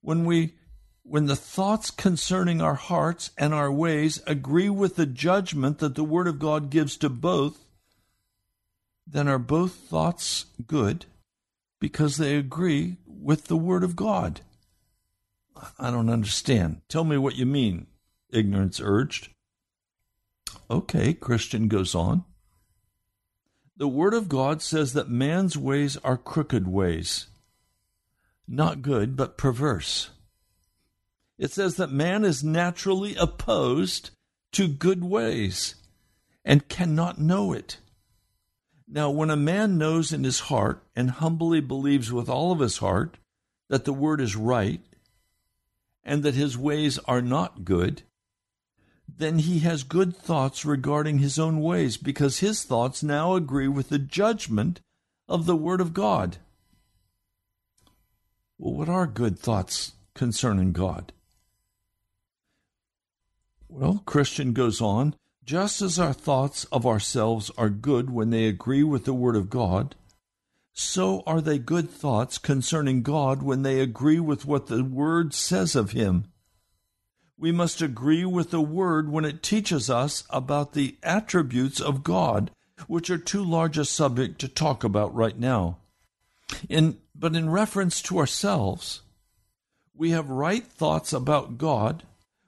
When 0.00 0.24
we 0.24 0.54
when 1.02 1.24
the 1.24 1.36
thoughts 1.36 1.90
concerning 1.90 2.60
our 2.60 2.74
hearts 2.74 3.30
and 3.38 3.54
our 3.54 3.72
ways 3.72 4.22
agree 4.26 4.68
with 4.68 4.96
the 4.96 5.06
judgment 5.06 5.78
that 5.78 5.94
the 5.94 6.04
Word 6.04 6.28
of 6.28 6.38
God 6.38 6.68
gives 6.68 6.98
to 6.98 7.08
both, 7.08 7.64
then 9.06 9.26
are 9.26 9.38
both 9.38 9.72
thoughts 9.72 10.44
good 10.66 11.06
because 11.80 12.18
they 12.18 12.36
agree 12.36 12.96
with 13.06 13.46
the 13.46 13.56
Word 13.56 13.82
of 13.82 13.96
God? 13.96 14.42
I 15.78 15.90
don't 15.90 16.10
understand. 16.10 16.82
Tell 16.88 17.04
me 17.04 17.16
what 17.16 17.36
you 17.36 17.46
mean, 17.46 17.86
ignorance 18.30 18.80
urged. 18.82 19.30
Okay, 20.70 21.14
Christian 21.14 21.68
goes 21.68 21.94
on. 21.94 22.24
The 23.78 23.86
Word 23.86 24.12
of 24.12 24.28
God 24.28 24.60
says 24.60 24.92
that 24.94 25.08
man's 25.08 25.56
ways 25.56 25.96
are 25.98 26.16
crooked 26.16 26.66
ways, 26.66 27.28
not 28.48 28.82
good, 28.82 29.16
but 29.16 29.38
perverse. 29.38 30.10
It 31.38 31.52
says 31.52 31.76
that 31.76 31.92
man 31.92 32.24
is 32.24 32.42
naturally 32.42 33.14
opposed 33.14 34.10
to 34.50 34.66
good 34.66 35.04
ways 35.04 35.76
and 36.44 36.68
cannot 36.68 37.20
know 37.20 37.52
it. 37.52 37.78
Now, 38.88 39.10
when 39.10 39.30
a 39.30 39.36
man 39.36 39.78
knows 39.78 40.12
in 40.12 40.24
his 40.24 40.40
heart 40.40 40.82
and 40.96 41.12
humbly 41.12 41.60
believes 41.60 42.12
with 42.12 42.28
all 42.28 42.50
of 42.50 42.58
his 42.58 42.78
heart 42.78 43.16
that 43.68 43.84
the 43.84 43.92
word 43.92 44.20
is 44.20 44.34
right 44.34 44.80
and 46.02 46.24
that 46.24 46.34
his 46.34 46.58
ways 46.58 46.98
are 47.04 47.22
not 47.22 47.64
good, 47.64 48.02
then 49.16 49.38
he 49.40 49.60
has 49.60 49.82
good 49.82 50.16
thoughts 50.16 50.64
regarding 50.64 51.18
his 51.18 51.38
own 51.38 51.60
ways, 51.60 51.96
because 51.96 52.38
his 52.38 52.62
thoughts 52.62 53.02
now 53.02 53.34
agree 53.34 53.68
with 53.68 53.88
the 53.88 53.98
judgment 53.98 54.80
of 55.28 55.46
the 55.46 55.56
Word 55.56 55.80
of 55.80 55.94
God. 55.94 56.36
Well, 58.58 58.74
what 58.74 58.88
are 58.88 59.06
good 59.06 59.38
thoughts 59.38 59.92
concerning 60.14 60.72
God? 60.72 61.12
Well, 63.68 64.02
Christian 64.06 64.52
goes 64.52 64.80
on 64.80 65.14
just 65.44 65.80
as 65.80 65.98
our 65.98 66.12
thoughts 66.12 66.64
of 66.64 66.84
ourselves 66.84 67.50
are 67.56 67.70
good 67.70 68.10
when 68.10 68.28
they 68.28 68.44
agree 68.44 68.82
with 68.82 69.06
the 69.06 69.14
Word 69.14 69.34
of 69.34 69.48
God, 69.48 69.94
so 70.74 71.22
are 71.26 71.40
they 71.40 71.58
good 71.58 71.88
thoughts 71.88 72.36
concerning 72.36 73.02
God 73.02 73.42
when 73.42 73.62
they 73.62 73.80
agree 73.80 74.20
with 74.20 74.44
what 74.44 74.66
the 74.66 74.84
Word 74.84 75.32
says 75.32 75.74
of 75.74 75.92
Him 75.92 76.26
we 77.38 77.52
must 77.52 77.80
agree 77.80 78.24
with 78.24 78.50
the 78.50 78.60
Word 78.60 79.10
when 79.10 79.24
it 79.24 79.42
teaches 79.42 79.88
us 79.88 80.24
about 80.28 80.72
the 80.72 80.96
attributes 81.02 81.80
of 81.80 82.02
God, 82.02 82.50
which 82.88 83.10
are 83.10 83.18
too 83.18 83.44
large 83.44 83.78
a 83.78 83.84
subject 83.84 84.40
to 84.40 84.48
talk 84.48 84.82
about 84.82 85.14
right 85.14 85.38
now. 85.38 85.78
In, 86.68 86.98
but 87.14 87.36
in 87.36 87.50
reference 87.50 88.02
to 88.02 88.18
ourselves, 88.18 89.02
we 89.94 90.10
have 90.10 90.28
right 90.28 90.66
thoughts 90.66 91.12
about 91.12 91.58
God 91.58 92.02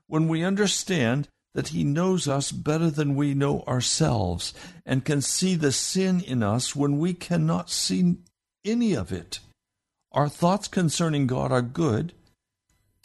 when 0.08 0.26
we 0.26 0.42
understand 0.42 1.28
that 1.54 1.68
He 1.68 1.84
knows 1.84 2.26
us 2.26 2.50
better 2.50 2.90
than 2.90 3.14
we 3.14 3.34
know 3.34 3.62
ourselves 3.68 4.54
and 4.84 5.04
can 5.04 5.20
see 5.20 5.54
the 5.54 5.72
sin 5.72 6.20
in 6.20 6.42
us 6.42 6.74
when 6.74 6.98
we 6.98 7.14
cannot 7.14 7.70
see 7.70 8.16
any 8.64 8.94
of 8.94 9.12
it. 9.12 9.38
Our 10.12 10.28
thoughts 10.28 10.66
concerning 10.66 11.28
God 11.28 11.52
are 11.52 11.62
good 11.62 12.12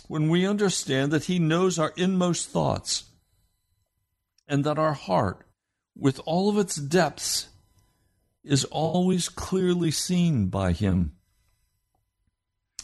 when 0.08 0.30
we 0.30 0.46
understand 0.46 1.12
that 1.12 1.26
He 1.26 1.40
knows 1.40 1.80
our 1.80 1.94
inmost 1.98 2.50
thoughts 2.50 3.06
and 4.48 4.64
that 4.64 4.78
our 4.78 4.94
heart, 4.94 5.46
with 5.98 6.20
all 6.26 6.50
of 6.50 6.58
its 6.58 6.76
depths, 6.76 7.48
is 8.44 8.66
always 8.66 9.30
clearly 9.30 9.92
seen 9.92 10.48
by 10.48 10.72
Him. 10.72 11.14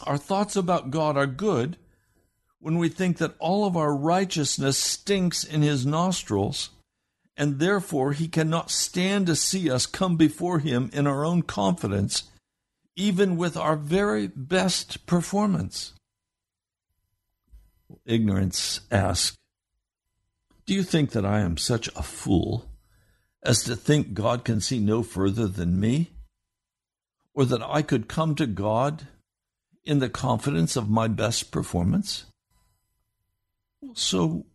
Our 0.03 0.17
thoughts 0.17 0.55
about 0.55 0.89
God 0.89 1.17
are 1.17 1.27
good 1.27 1.77
when 2.59 2.77
we 2.77 2.89
think 2.89 3.17
that 3.17 3.35
all 3.39 3.65
of 3.65 3.77
our 3.77 3.95
righteousness 3.95 4.77
stinks 4.77 5.43
in 5.43 5.61
His 5.61 5.85
nostrils, 5.85 6.69
and 7.37 7.59
therefore 7.59 8.13
He 8.13 8.27
cannot 8.27 8.71
stand 8.71 9.27
to 9.27 9.35
see 9.35 9.69
us 9.69 9.85
come 9.85 10.17
before 10.17 10.59
Him 10.59 10.89
in 10.93 11.05
our 11.05 11.23
own 11.23 11.43
confidence, 11.43 12.23
even 12.95 13.37
with 13.37 13.55
our 13.55 13.75
very 13.75 14.27
best 14.27 15.05
performance 15.05 15.93
ignorance 18.05 18.81
ask, 18.91 19.35
Do 20.65 20.73
you 20.73 20.83
think 20.83 21.11
that 21.11 21.25
I 21.25 21.39
am 21.41 21.57
such 21.57 21.87
a 21.89 22.03
fool 22.03 22.65
as 23.43 23.63
to 23.63 23.75
think 23.75 24.13
God 24.13 24.43
can 24.43 24.61
see 24.61 24.79
no 24.79 25.03
further 25.03 25.47
than 25.47 25.79
me? 25.79 26.11
Or 27.33 27.45
that 27.45 27.63
I 27.63 27.81
could 27.81 28.09
come 28.09 28.35
to 28.35 28.45
God 28.45 29.07
in 29.85 29.99
the 29.99 30.09
confidence 30.09 30.75
of 30.75 30.89
my 30.89 31.07
best 31.07 31.49
performance? 31.51 32.25
So, 33.93 34.45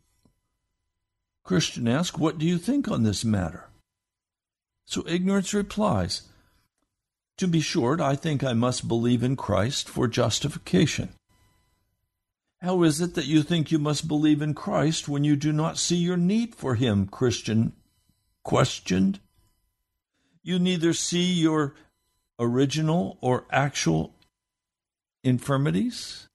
Christian 1.42 1.88
asks, 1.88 2.18
What 2.18 2.38
do 2.38 2.46
you 2.46 2.59
think 2.59 2.88
on 2.88 3.03
this 3.03 3.25
matter? 3.25 3.68
So 4.87 5.05
ignorance 5.07 5.53
replies, 5.53 6.22
To 7.38 7.49
be 7.49 7.61
short, 7.61 8.01
I 8.01 8.14
think 8.14 8.44
I 8.44 8.53
must 8.53 8.88
believe 8.88 9.22
in 9.22 9.37
Christ 9.37 9.88
for 9.88 10.07
justification. 10.07 11.11
How 12.61 12.83
is 12.83 13.01
it 13.01 13.14
that 13.14 13.27
you 13.27 13.42
think 13.42 13.71
you 13.71 13.79
must 13.79 14.09
believe 14.09 14.40
in 14.40 14.55
Christ 14.55 15.09
when 15.09 15.25
you 15.25 15.37
do 15.37 15.53
not 15.53 15.79
see 15.79 15.97
your 15.97 16.16
need 16.16 16.55
for 16.55 16.75
him? 16.75 17.07
Christian 17.07 17.75
questioned. 18.45 19.21
You 20.42 20.59
neither 20.59 20.92
see 20.92 21.33
your 21.33 21.75
original 22.38 23.19
or 23.21 23.47
actual 23.51 24.14
infirmities. 25.23 26.29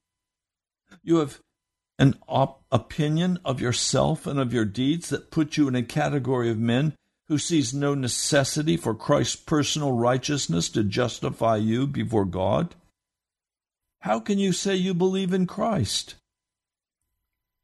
You 1.02 1.16
have 1.16 1.40
an 1.98 2.16
op- 2.28 2.62
opinion 2.70 3.38
of 3.44 3.60
yourself 3.60 4.26
and 4.26 4.38
of 4.38 4.52
your 4.52 4.64
deeds 4.64 5.08
that 5.08 5.30
put 5.30 5.56
you 5.56 5.68
in 5.68 5.74
a 5.74 5.82
category 5.82 6.50
of 6.50 6.58
men 6.58 6.94
who 7.28 7.38
sees 7.38 7.72
no 7.72 7.94
necessity 7.94 8.76
for 8.76 8.94
Christ's 8.94 9.36
personal 9.36 9.92
righteousness 9.92 10.68
to 10.70 10.84
justify 10.84 11.56
you 11.56 11.86
before 11.86 12.24
God? 12.24 12.74
How 14.02 14.18
can 14.18 14.38
you 14.38 14.52
say 14.52 14.74
you 14.74 14.94
believe 14.94 15.32
in 15.32 15.46
Christ? 15.46 16.16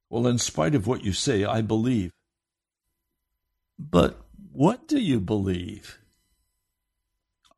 Well, 0.08 0.28
in 0.28 0.38
spite 0.38 0.76
of 0.76 0.86
what 0.86 1.02
you 1.02 1.12
say, 1.12 1.44
I 1.44 1.62
believe. 1.62 2.12
But 3.76 4.20
what 4.52 4.86
do 4.86 5.00
you 5.00 5.18
believe? 5.18 5.98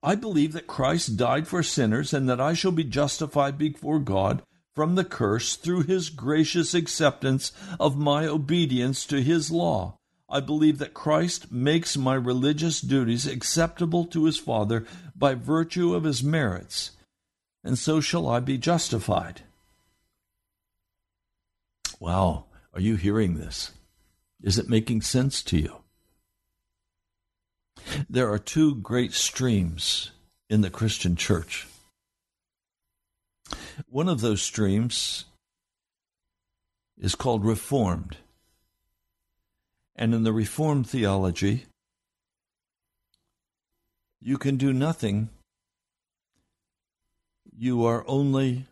I 0.02 0.14
believe 0.14 0.54
that 0.54 0.66
Christ 0.66 1.18
died 1.18 1.46
for 1.46 1.62
sinners 1.62 2.14
and 2.14 2.26
that 2.30 2.40
I 2.40 2.54
shall 2.54 2.72
be 2.72 2.84
justified 2.84 3.58
before 3.58 3.98
God 3.98 4.42
from 4.74 4.94
the 4.94 5.04
curse 5.04 5.56
through 5.56 5.82
his 5.82 6.08
gracious 6.08 6.72
acceptance 6.72 7.52
of 7.78 7.98
my 7.98 8.26
obedience 8.26 9.04
to 9.06 9.20
his 9.20 9.50
law. 9.50 9.98
I 10.26 10.40
believe 10.40 10.78
that 10.78 10.94
Christ 10.94 11.52
makes 11.52 11.98
my 11.98 12.14
religious 12.14 12.80
duties 12.80 13.26
acceptable 13.26 14.06
to 14.06 14.24
his 14.24 14.38
Father 14.38 14.86
by 15.14 15.34
virtue 15.34 15.94
of 15.94 16.04
his 16.04 16.22
merits, 16.22 16.92
and 17.62 17.78
so 17.78 18.00
shall 18.00 18.28
I 18.28 18.40
be 18.40 18.58
justified. 18.58 19.42
Wow, 21.98 22.46
are 22.72 22.80
you 22.80 22.96
hearing 22.96 23.34
this? 23.34 23.72
Is 24.42 24.58
it 24.58 24.68
making 24.68 25.02
sense 25.02 25.42
to 25.44 25.58
you? 25.58 25.76
There 28.08 28.30
are 28.30 28.38
two 28.38 28.74
great 28.76 29.12
streams 29.12 30.12
in 30.48 30.60
the 30.62 30.70
Christian 30.70 31.16
church. 31.16 31.66
One 33.86 34.08
of 34.08 34.20
those 34.20 34.42
streams 34.42 35.24
is 36.98 37.14
called 37.14 37.44
Reformed. 37.44 38.16
And 39.96 40.14
in 40.14 40.22
the 40.22 40.32
Reformed 40.32 40.88
theology, 40.88 41.66
you 44.20 44.38
can 44.38 44.56
do 44.56 44.72
nothing. 44.72 45.30
You 47.62 47.84
are 47.84 48.06
only 48.08 48.64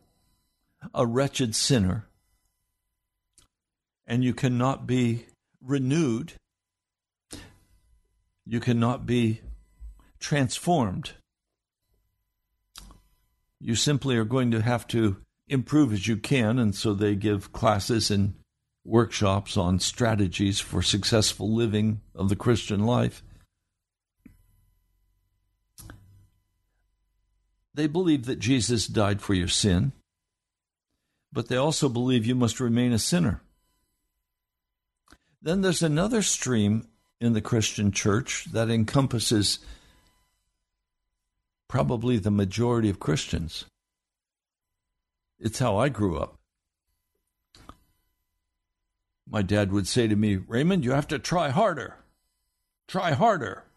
a 0.94 1.06
wretched 1.06 1.54
sinner, 1.54 2.06
and 4.06 4.24
you 4.24 4.32
cannot 4.32 4.86
be 4.86 5.26
renewed 5.60 6.32
you 8.46 8.60
cannot 8.60 9.04
be 9.04 9.42
transformed. 10.18 11.10
You 13.60 13.74
simply 13.74 14.16
are 14.16 14.24
going 14.24 14.52
to 14.52 14.62
have 14.62 14.86
to 14.86 15.18
improve 15.48 15.92
as 15.92 16.08
you 16.08 16.16
can, 16.16 16.58
and 16.58 16.74
so 16.74 16.94
they 16.94 17.14
give 17.14 17.52
classes 17.52 18.10
and 18.10 18.36
workshops 18.86 19.58
on 19.58 19.80
strategies 19.80 20.60
for 20.60 20.80
successful 20.80 21.54
living 21.54 22.00
of 22.14 22.30
the 22.30 22.36
Christian 22.36 22.86
life. 22.86 23.22
They 27.78 27.86
believe 27.86 28.26
that 28.26 28.40
Jesus 28.40 28.88
died 28.88 29.20
for 29.20 29.34
your 29.34 29.46
sin, 29.46 29.92
but 31.32 31.46
they 31.46 31.54
also 31.54 31.88
believe 31.88 32.26
you 32.26 32.34
must 32.34 32.58
remain 32.58 32.92
a 32.92 32.98
sinner. 32.98 33.40
Then 35.40 35.60
there's 35.60 35.80
another 35.80 36.22
stream 36.22 36.88
in 37.20 37.34
the 37.34 37.40
Christian 37.40 37.92
church 37.92 38.46
that 38.50 38.68
encompasses 38.68 39.60
probably 41.68 42.18
the 42.18 42.32
majority 42.32 42.90
of 42.90 42.98
Christians. 42.98 43.64
It's 45.38 45.60
how 45.60 45.76
I 45.76 45.88
grew 45.88 46.18
up. 46.18 46.36
My 49.24 49.42
dad 49.42 49.70
would 49.70 49.86
say 49.86 50.08
to 50.08 50.16
me, 50.16 50.34
Raymond, 50.34 50.84
you 50.84 50.90
have 50.90 51.06
to 51.06 51.20
try 51.20 51.50
harder. 51.50 51.94
Try 52.88 53.12
harder. 53.12 53.67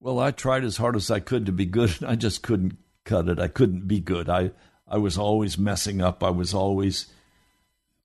Well, 0.00 0.18
I 0.18 0.30
tried 0.30 0.64
as 0.64 0.78
hard 0.78 0.96
as 0.96 1.10
I 1.10 1.20
could 1.20 1.44
to 1.46 1.52
be 1.52 1.66
good, 1.66 1.94
and 2.00 2.10
I 2.10 2.16
just 2.16 2.42
couldn't 2.42 2.78
cut 3.04 3.28
it. 3.28 3.38
I 3.38 3.48
couldn't 3.48 3.86
be 3.86 4.00
good. 4.00 4.28
I, 4.28 4.52
I 4.88 4.96
was 4.98 5.18
always 5.18 5.58
messing 5.58 6.00
up. 6.00 6.24
I 6.24 6.30
was 6.30 6.54
always 6.54 7.06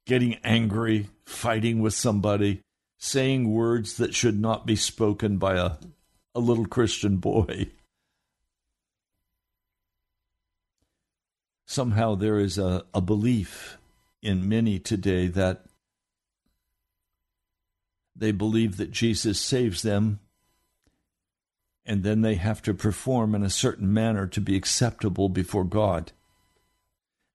getting 0.05 0.35
angry, 0.43 1.09
fighting 1.25 1.79
with 1.79 1.93
somebody 1.93 2.61
saying 2.97 3.51
words 3.51 3.97
that 3.97 4.13
should 4.13 4.39
not 4.39 4.65
be 4.65 4.75
spoken 4.75 5.37
by 5.37 5.55
a, 5.55 5.71
a 6.33 6.39
little 6.39 6.65
Christian 6.65 7.17
boy. 7.17 7.69
Somehow 11.67 12.15
there 12.15 12.39
is 12.39 12.57
a, 12.57 12.83
a 12.93 13.01
belief 13.01 13.77
in 14.21 14.47
many 14.47 14.79
today 14.79 15.27
that 15.27 15.65
they 18.15 18.31
believe 18.31 18.77
that 18.77 18.91
Jesus 18.91 19.39
saves 19.39 19.81
them 19.81 20.19
and 21.85 22.03
then 22.03 22.21
they 22.21 22.35
have 22.35 22.61
to 22.63 22.73
perform 22.73 23.35
in 23.35 23.43
a 23.43 23.49
certain 23.49 23.93
manner 23.93 24.27
to 24.27 24.41
be 24.41 24.55
acceptable 24.55 25.29
before 25.29 25.63
God. 25.63 26.11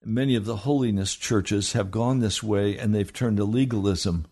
Many 0.03 0.35
of 0.35 0.45
the 0.45 0.57
holiness 0.57 1.15
churches 1.15 1.73
have 1.73 1.91
gone 1.91 2.21
this 2.21 2.43
way 2.43 2.79
and 2.79 2.95
they've 2.95 3.13
turned 3.13 3.37
to 3.37 3.45
legalism 3.45 4.27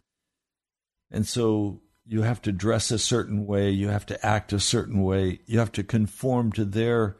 and 1.10 1.26
so 1.26 1.80
you 2.06 2.22
have 2.22 2.42
to 2.42 2.52
dress 2.52 2.90
a 2.90 2.98
certain 2.98 3.46
way, 3.46 3.70
you 3.70 3.88
have 3.88 4.06
to 4.06 4.26
act 4.26 4.52
a 4.52 4.60
certain 4.60 5.02
way, 5.02 5.40
you 5.46 5.58
have 5.58 5.72
to 5.72 5.82
conform 5.82 6.52
to 6.52 6.64
their 6.64 7.16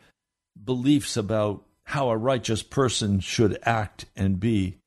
beliefs 0.63 1.17
about 1.17 1.65
how 1.85 2.11
a 2.11 2.17
righteous 2.17 2.63
person 2.63 3.21
should 3.21 3.59
act 3.63 4.07
and 4.17 4.39
be. 4.41 4.79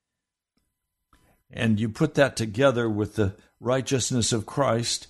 And 1.50 1.80
you 1.80 1.90
put 1.90 2.16
that 2.16 2.36
together 2.36 2.90
with 2.90 3.16
the 3.16 3.36
righteousness 3.60 4.32
of 4.32 4.46
Christ, 4.46 5.08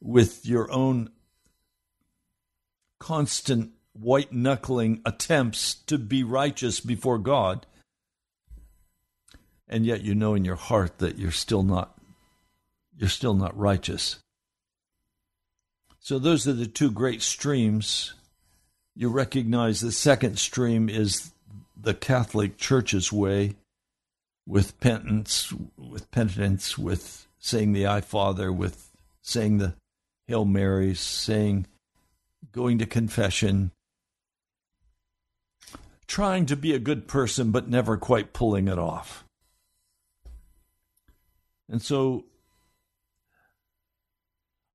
with 0.00 0.46
your 0.46 0.70
own 0.72 1.10
constant 3.02 3.72
white 3.94 4.32
knuckling 4.32 5.02
attempts 5.04 5.74
to 5.74 5.98
be 5.98 6.22
righteous 6.22 6.78
before 6.78 7.18
God, 7.18 7.66
and 9.68 9.84
yet 9.84 10.02
you 10.02 10.14
know 10.14 10.34
in 10.34 10.44
your 10.44 10.54
heart 10.54 10.98
that 10.98 11.18
you're 11.18 11.32
still 11.32 11.64
not 11.64 11.98
you're 12.96 13.08
still 13.08 13.34
not 13.34 13.58
righteous. 13.58 14.20
So, 15.98 16.20
those 16.20 16.46
are 16.46 16.52
the 16.52 16.66
two 16.66 16.92
great 16.92 17.22
streams. 17.22 18.14
You 18.94 19.08
recognize 19.08 19.80
the 19.80 19.90
second 19.90 20.38
stream 20.38 20.88
is 20.88 21.32
the 21.76 21.94
Catholic 21.94 22.56
Church's 22.56 23.12
way 23.12 23.56
with 24.46 24.78
penance, 24.78 25.52
with 25.76 26.08
penitence, 26.12 26.78
with 26.78 27.26
saying 27.40 27.72
the 27.72 27.88
I 27.88 28.00
Father, 28.00 28.52
with 28.52 28.92
saying 29.22 29.58
the 29.58 29.74
Hail 30.28 30.44
Marys, 30.44 31.00
saying, 31.00 31.66
going 32.50 32.78
to 32.78 32.86
confession, 32.86 33.70
trying 36.06 36.46
to 36.46 36.56
be 36.56 36.74
a 36.74 36.78
good 36.78 37.06
person, 37.06 37.50
but 37.52 37.68
never 37.68 37.96
quite 37.96 38.32
pulling 38.32 38.68
it 38.68 38.78
off. 38.78 39.24
And 41.68 41.80
so 41.80 42.24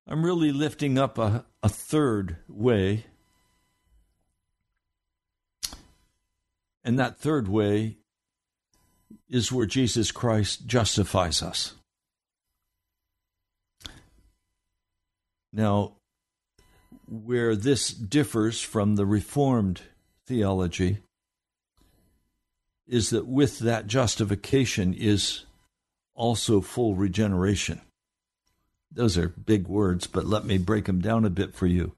I'm 0.07 0.23
really 0.23 0.51
lifting 0.51 0.97
up 0.97 1.17
a, 1.17 1.45
a 1.61 1.69
third 1.69 2.37
way. 2.47 3.05
And 6.83 6.97
that 6.97 7.19
third 7.19 7.49
way 7.49 7.97
is 9.29 9.51
where 9.51 9.65
Jesus 9.65 10.11
Christ 10.11 10.65
justifies 10.65 11.43
us. 11.43 11.73
Now, 15.51 15.96
where 17.07 17.55
this 17.55 17.91
differs 17.91 18.61
from 18.61 18.95
the 18.95 19.05
Reformed 19.05 19.81
theology 20.25 20.97
is 22.87 23.09
that 23.09 23.25
with 23.25 23.59
that 23.59 23.87
justification 23.87 24.93
is 24.93 25.45
also 26.15 26.61
full 26.61 26.95
regeneration. 26.95 27.81
Those 28.91 29.17
are 29.17 29.29
big 29.29 29.67
words, 29.67 30.07
but 30.07 30.25
let 30.25 30.45
me 30.45 30.57
break 30.57 30.85
them 30.85 31.01
down 31.01 31.25
a 31.25 31.29
bit 31.29 31.53
for 31.53 31.67
you. 31.67 31.93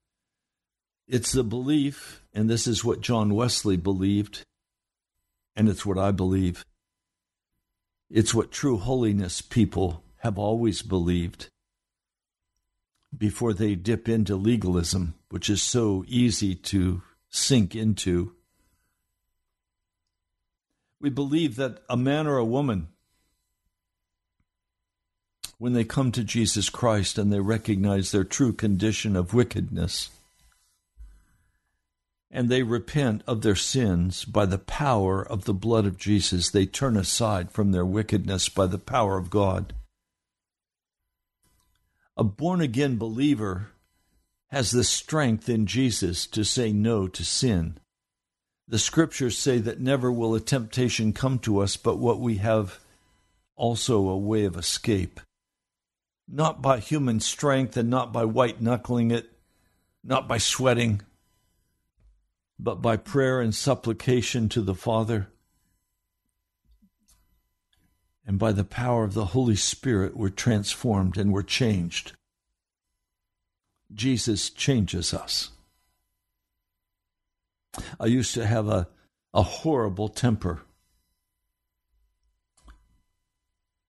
It's 1.07 1.31
the 1.31 1.43
belief, 1.43 2.23
and 2.33 2.49
this 2.49 2.67
is 2.67 2.83
what 2.83 3.01
John 3.01 3.33
Wesley 3.33 3.77
believed, 3.77 4.43
and 5.55 5.69
it's 5.69 5.85
what 5.85 5.97
I 5.97 6.11
believe. 6.11 6.63
It's 8.09 8.33
what 8.33 8.51
true 8.51 8.77
holiness 8.77 9.41
people 9.41 10.03
have 10.17 10.37
always 10.37 10.81
believed 10.81 11.49
before 13.15 13.53
they 13.53 13.75
dip 13.75 14.07
into 14.07 14.35
legalism, 14.35 15.15
which 15.29 15.49
is 15.49 15.61
so 15.61 16.03
easy 16.07 16.55
to 16.55 17.01
sink 17.29 17.75
into. 17.75 18.33
We 20.99 21.09
believe 21.09 21.55
that 21.55 21.81
a 21.89 21.97
man 21.97 22.27
or 22.27 22.37
a 22.37 22.45
woman 22.45 22.89
when 25.57 25.73
they 25.73 25.83
come 25.83 26.11
to 26.13 26.23
Jesus 26.23 26.69
Christ 26.69 27.17
and 27.17 27.31
they 27.31 27.39
recognize 27.39 28.11
their 28.11 28.23
true 28.23 28.53
condition 28.53 29.15
of 29.15 29.33
wickedness 29.33 30.09
and 32.31 32.49
they 32.49 32.63
repent 32.63 33.23
of 33.25 33.41
their 33.41 33.55
sins 33.55 34.23
by 34.23 34.45
the 34.45 34.59
power 34.59 35.21
of 35.21 35.45
the 35.45 35.53
blood 35.53 35.85
of 35.85 35.97
Jesus. 35.97 36.49
They 36.49 36.65
turn 36.65 36.95
aside 36.95 37.51
from 37.51 37.71
their 37.71 37.85
wickedness 37.85 38.49
by 38.49 38.67
the 38.67 38.77
power 38.77 39.17
of 39.17 39.29
God. 39.29 39.73
A 42.19 42.23
born 42.25 42.59
again 42.59 42.97
believer 42.97 43.69
has 44.47 44.71
the 44.71 44.83
strength 44.83 45.47
in 45.47 45.65
Jesus 45.65 46.27
to 46.27 46.43
say 46.43 46.73
no 46.73 47.07
to 47.07 47.23
sin. 47.23 47.77
The 48.67 48.77
scriptures 48.77 49.37
say 49.37 49.59
that 49.59 49.79
never 49.79 50.11
will 50.11 50.35
a 50.35 50.41
temptation 50.41 51.13
come 51.13 51.39
to 51.39 51.59
us 51.59 51.77
but 51.77 51.97
what 51.97 52.19
we 52.19 52.35
have 52.35 52.81
also 53.55 54.09
a 54.09 54.17
way 54.17 54.43
of 54.43 54.57
escape. 54.57 55.21
Not 56.27 56.61
by 56.61 56.79
human 56.79 57.21
strength 57.21 57.77
and 57.77 57.89
not 57.89 58.11
by 58.11 58.25
white 58.25 58.61
knuckling 58.61 59.11
it, 59.11 59.31
not 60.03 60.27
by 60.27 60.39
sweating, 60.39 61.01
but 62.59 62.81
by 62.81 62.97
prayer 62.97 63.39
and 63.39 63.55
supplication 63.55 64.49
to 64.49 64.61
the 64.61 64.75
Father. 64.75 65.29
And 68.29 68.37
by 68.37 68.51
the 68.51 68.63
power 68.63 69.05
of 69.05 69.15
the 69.15 69.25
Holy 69.25 69.55
Spirit, 69.55 70.15
we're 70.15 70.29
transformed 70.29 71.17
and 71.17 71.33
we're 71.33 71.41
changed. 71.41 72.11
Jesus 73.91 74.51
changes 74.51 75.15
us. 75.15 75.49
I 77.99 78.05
used 78.05 78.35
to 78.35 78.45
have 78.45 78.67
a, 78.67 78.87
a 79.33 79.41
horrible 79.41 80.09
temper. 80.09 80.61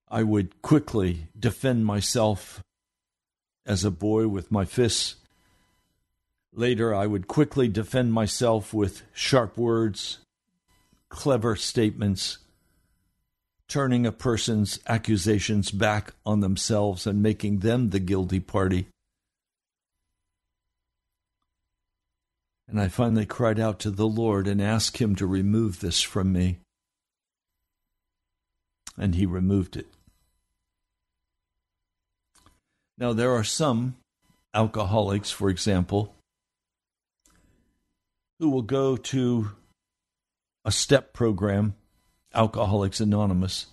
I 0.09 0.23
would 0.23 0.63
quickly 0.63 1.27
defend 1.39 1.85
myself 1.85 2.63
as 3.63 3.85
a 3.85 3.91
boy 3.91 4.27
with 4.27 4.51
my 4.51 4.65
fists. 4.65 5.17
Later, 6.51 6.95
I 6.95 7.05
would 7.05 7.27
quickly 7.27 7.67
defend 7.67 8.11
myself 8.11 8.73
with 8.73 9.03
sharp 9.13 9.55
words, 9.55 10.17
clever 11.09 11.55
statements, 11.55 12.39
turning 13.71 14.05
a 14.05 14.11
person's 14.11 14.79
accusations 14.85 15.71
back 15.71 16.13
on 16.25 16.41
themselves 16.41 17.07
and 17.07 17.23
making 17.23 17.59
them 17.59 17.91
the 17.91 18.01
guilty 18.01 18.41
party. 18.41 18.85
And 22.67 22.81
I 22.81 22.89
finally 22.89 23.25
cried 23.25 23.61
out 23.61 23.79
to 23.79 23.89
the 23.89 24.07
Lord 24.07 24.45
and 24.45 24.61
asked 24.61 24.97
Him 24.97 25.15
to 25.15 25.25
remove 25.25 25.79
this 25.79 26.01
from 26.01 26.33
me. 26.33 26.59
And 28.97 29.15
He 29.15 29.25
removed 29.25 29.77
it. 29.77 29.87
Now, 32.97 33.13
there 33.13 33.31
are 33.31 33.45
some 33.45 33.95
alcoholics, 34.53 35.31
for 35.31 35.49
example, 35.49 36.13
who 38.37 38.49
will 38.49 38.63
go 38.63 38.97
to 38.97 39.51
a 40.65 40.73
step 40.73 41.13
program, 41.13 41.75
Alcoholics 42.33 42.99
Anonymous, 42.99 43.67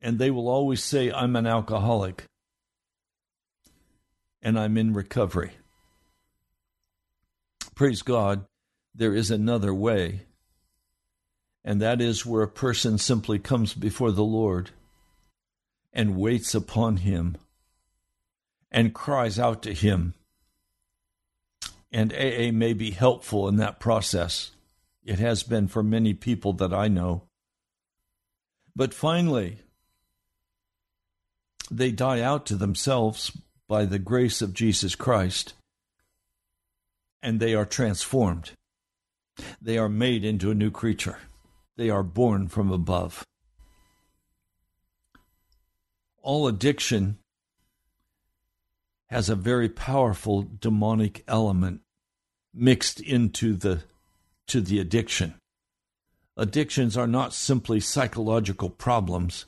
and 0.00 0.18
they 0.18 0.30
will 0.30 0.48
always 0.48 0.82
say, 0.82 1.10
I'm 1.10 1.36
an 1.36 1.46
alcoholic 1.46 2.24
and 4.42 4.58
I'm 4.58 4.76
in 4.76 4.92
recovery. 4.92 5.52
Praise 7.74 8.02
God, 8.02 8.44
there 8.94 9.14
is 9.14 9.30
another 9.30 9.72
way, 9.72 10.22
and 11.64 11.80
that 11.80 12.00
is 12.00 12.26
where 12.26 12.42
a 12.42 12.48
person 12.48 12.98
simply 12.98 13.38
comes 13.38 13.72
before 13.72 14.12
the 14.12 14.24
Lord 14.24 14.70
and 15.92 16.16
waits 16.16 16.54
upon 16.54 16.98
Him 16.98 17.36
and 18.70 18.94
cries 18.94 19.38
out 19.38 19.62
to 19.62 19.72
Him 19.72 20.14
and 21.92 22.12
AA 22.12 22.50
may 22.52 22.72
be 22.72 22.90
helpful 22.90 23.48
in 23.48 23.56
that 23.56 23.78
process. 23.78 24.50
It 25.04 25.18
has 25.18 25.42
been 25.42 25.68
for 25.68 25.82
many 25.82 26.14
people 26.14 26.52
that 26.54 26.72
I 26.72 26.88
know. 26.88 27.24
But 28.74 28.94
finally, 28.94 29.58
they 31.70 31.90
die 31.90 32.20
out 32.20 32.46
to 32.46 32.56
themselves 32.56 33.36
by 33.68 33.84
the 33.84 33.98
grace 33.98 34.42
of 34.42 34.54
Jesus 34.54 34.94
Christ, 34.94 35.54
and 37.22 37.40
they 37.40 37.54
are 37.54 37.64
transformed. 37.64 38.52
They 39.60 39.78
are 39.78 39.88
made 39.88 40.24
into 40.24 40.50
a 40.50 40.54
new 40.54 40.70
creature. 40.70 41.18
They 41.76 41.90
are 41.90 42.02
born 42.02 42.48
from 42.48 42.70
above. 42.70 43.24
All 46.22 46.46
addiction 46.46 47.18
has 49.08 49.28
a 49.28 49.34
very 49.34 49.68
powerful 49.68 50.46
demonic 50.60 51.24
element 51.26 51.80
mixed 52.54 53.00
into 53.00 53.54
the 53.56 53.82
to 54.48 54.60
the 54.60 54.78
addiction. 54.78 55.34
Addictions 56.36 56.96
are 56.96 57.06
not 57.06 57.34
simply 57.34 57.80
psychological 57.80 58.70
problems, 58.70 59.46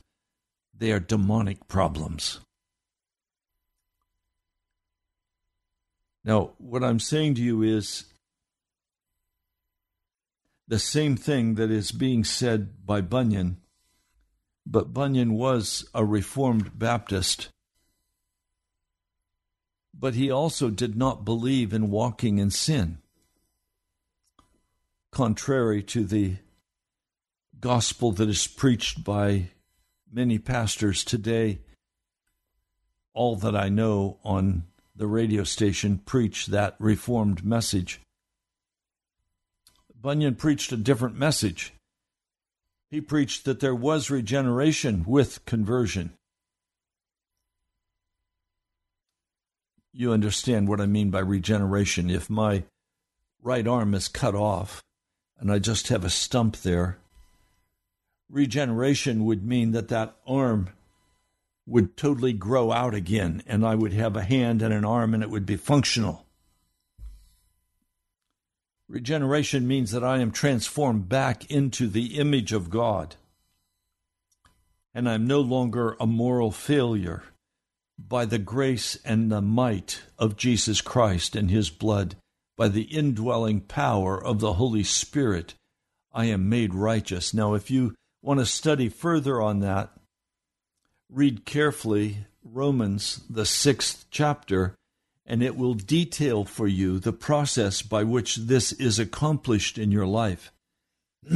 they 0.77 0.93
are 0.93 1.01
demonic 1.01 1.67
problems. 1.69 2.41
Now, 6.25 6.53
what 6.59 6.83
I'm 6.83 7.01
saying 7.01 7.35
to 7.35 7.43
you 7.43 7.63
is 7.63 8.05
the 10.67 10.79
same 10.79 11.17
thing 11.17 11.57
that 11.57 11.71
is 11.71 11.93
being 11.93 12.25
said 12.25 12.87
by 12.87 13.03
Bunyan, 13.03 13.59
but 14.67 14.95
Bunyan 14.95 15.35
was 15.35 15.87
a 15.95 16.05
Reformed 16.05 16.79
Baptist 16.79 17.51
but 19.99 20.15
he 20.15 20.31
also 20.31 20.71
did 20.71 20.97
not 20.97 21.25
believe 21.25 21.73
in 21.73 21.91
walking 21.91 22.39
in 22.39 22.51
sin. 22.51 22.99
Contrary 25.15 25.81
to 25.81 26.05
the 26.05 26.35
gospel 27.61 28.11
that 28.11 28.29
is 28.29 28.49
preached 28.49 29.05
by 29.05 29.49
many 30.13 30.39
pastors 30.39 31.05
today, 31.05 31.61
all 33.15 33.37
that 33.37 33.55
I 33.55 33.69
know 33.69 34.19
on 34.25 34.65
the 34.97 35.07
radio 35.07 35.45
station 35.45 35.99
preach 35.99 36.47
that 36.47 36.75
reformed 36.81 37.45
message. 37.45 38.01
Bunyan 39.95 40.35
preached 40.35 40.73
a 40.73 40.77
different 40.77 41.17
message. 41.17 41.73
He 42.91 43.01
preached 43.01 43.45
that 43.45 43.61
there 43.61 43.75
was 43.75 44.11
regeneration 44.11 45.05
with 45.07 45.45
conversion. 45.45 46.13
you 49.95 50.13
understand 50.13 50.67
what 50.67 50.81
I 50.81 50.87
mean 50.87 51.11
by 51.11 51.21
regeneration. 51.21 52.11
If 52.11 52.29
my 52.29 52.65
right 53.41 53.67
arm 53.67 53.95
is 53.95 54.09
cut 54.09 54.35
off 54.35 54.83
and 55.45 55.53
I 55.53 55.59
just 55.59 55.89
have 55.89 56.07
a 56.07 56.11
stump 56.11 56.57
there, 56.63 56.97
regeneration 58.31 59.27
would 59.27 59.45
mean 59.45 59.73
that 59.73 59.89
that 59.89 60.17
arm 60.27 60.71
would 61.67 61.99
totally 61.99 62.33
grow 62.33 62.73
out 62.73 62.95
again 62.95 63.43
and 63.47 63.63
I 63.63 63.75
would 63.75 63.93
have 63.93 64.17
a 64.17 64.23
hand 64.23 64.63
and 64.63 64.73
an 64.73 64.87
arm 64.87 65.13
and 65.13 65.23
it 65.23 65.29
would 65.29 65.45
be 65.45 65.57
functional. 65.57 66.25
Regeneration 68.89 69.69
means 69.69 69.91
that 69.91 70.03
I 70.03 70.21
am 70.21 70.31
transformed 70.31 71.11
back 71.11 71.51
into 71.51 71.89
the 71.89 72.19
image 72.19 72.55
of 72.55 72.71
God 72.71 73.17
and 74.95 75.07
I'm 75.07 75.27
no 75.27 75.43
longer 75.43 75.95
a 76.01 76.07
moral 76.07 76.53
failure 76.53 77.23
by 77.99 78.25
the 78.25 78.39
grace 78.39 78.97
and 79.05 79.31
the 79.31 79.43
might 79.43 80.05
of 80.19 80.39
Jesus 80.39 80.81
Christ 80.81 81.37
and 81.37 81.51
his 81.51 81.69
blood, 81.69 82.17
by 82.57 82.69
the 82.69 82.83
indwelling 82.83 83.61
power 83.61 84.23
of 84.23 84.41
the 84.41 84.55
Holy 84.55 84.85
Spirit, 84.85 85.55
I 86.13 86.27
am 86.27 86.49
made 86.49 86.75
righteous. 86.75 87.35
Now, 87.35 87.55
if 87.55 87.71
you 87.71 87.95
want 88.23 88.41
to 88.41 88.47
study 88.47 88.89
further 88.89 89.41
on 89.41 89.61
that, 89.61 89.91
read 91.09 91.45
carefully 91.45 92.27
Romans, 92.43 93.21
the 93.29 93.47
sixth 93.47 94.07
chapter, 94.11 94.77
and 95.27 95.43
it 95.43 95.57
will 95.57 95.75
detail 95.75 96.45
for 96.45 96.67
you 96.69 96.99
the 96.99 97.13
process 97.13 97.83
by 97.83 98.05
which 98.05 98.37
this 98.37 98.73
is 98.73 98.99
accomplished 98.99 99.79
in 99.79 99.91
your 99.91 100.07
life. 100.07 100.53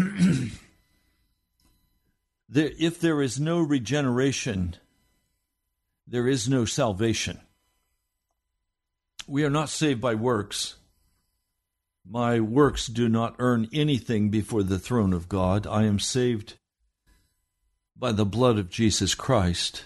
if 2.52 3.00
there 3.00 3.22
is 3.22 3.40
no 3.40 3.60
regeneration, 3.60 4.76
there 6.06 6.28
is 6.28 6.48
no 6.48 6.64
salvation. 6.64 7.40
We 9.26 9.44
are 9.44 9.50
not 9.50 9.68
saved 9.68 10.00
by 10.00 10.14
works. 10.14 10.76
My 12.10 12.40
works 12.40 12.86
do 12.86 13.06
not 13.06 13.36
earn 13.38 13.68
anything 13.70 14.30
before 14.30 14.62
the 14.62 14.78
throne 14.78 15.12
of 15.12 15.28
God. 15.28 15.66
I 15.66 15.84
am 15.84 15.98
saved 15.98 16.54
by 17.94 18.12
the 18.12 18.24
blood 18.24 18.58
of 18.58 18.70
Jesus 18.70 19.14
Christ. 19.14 19.84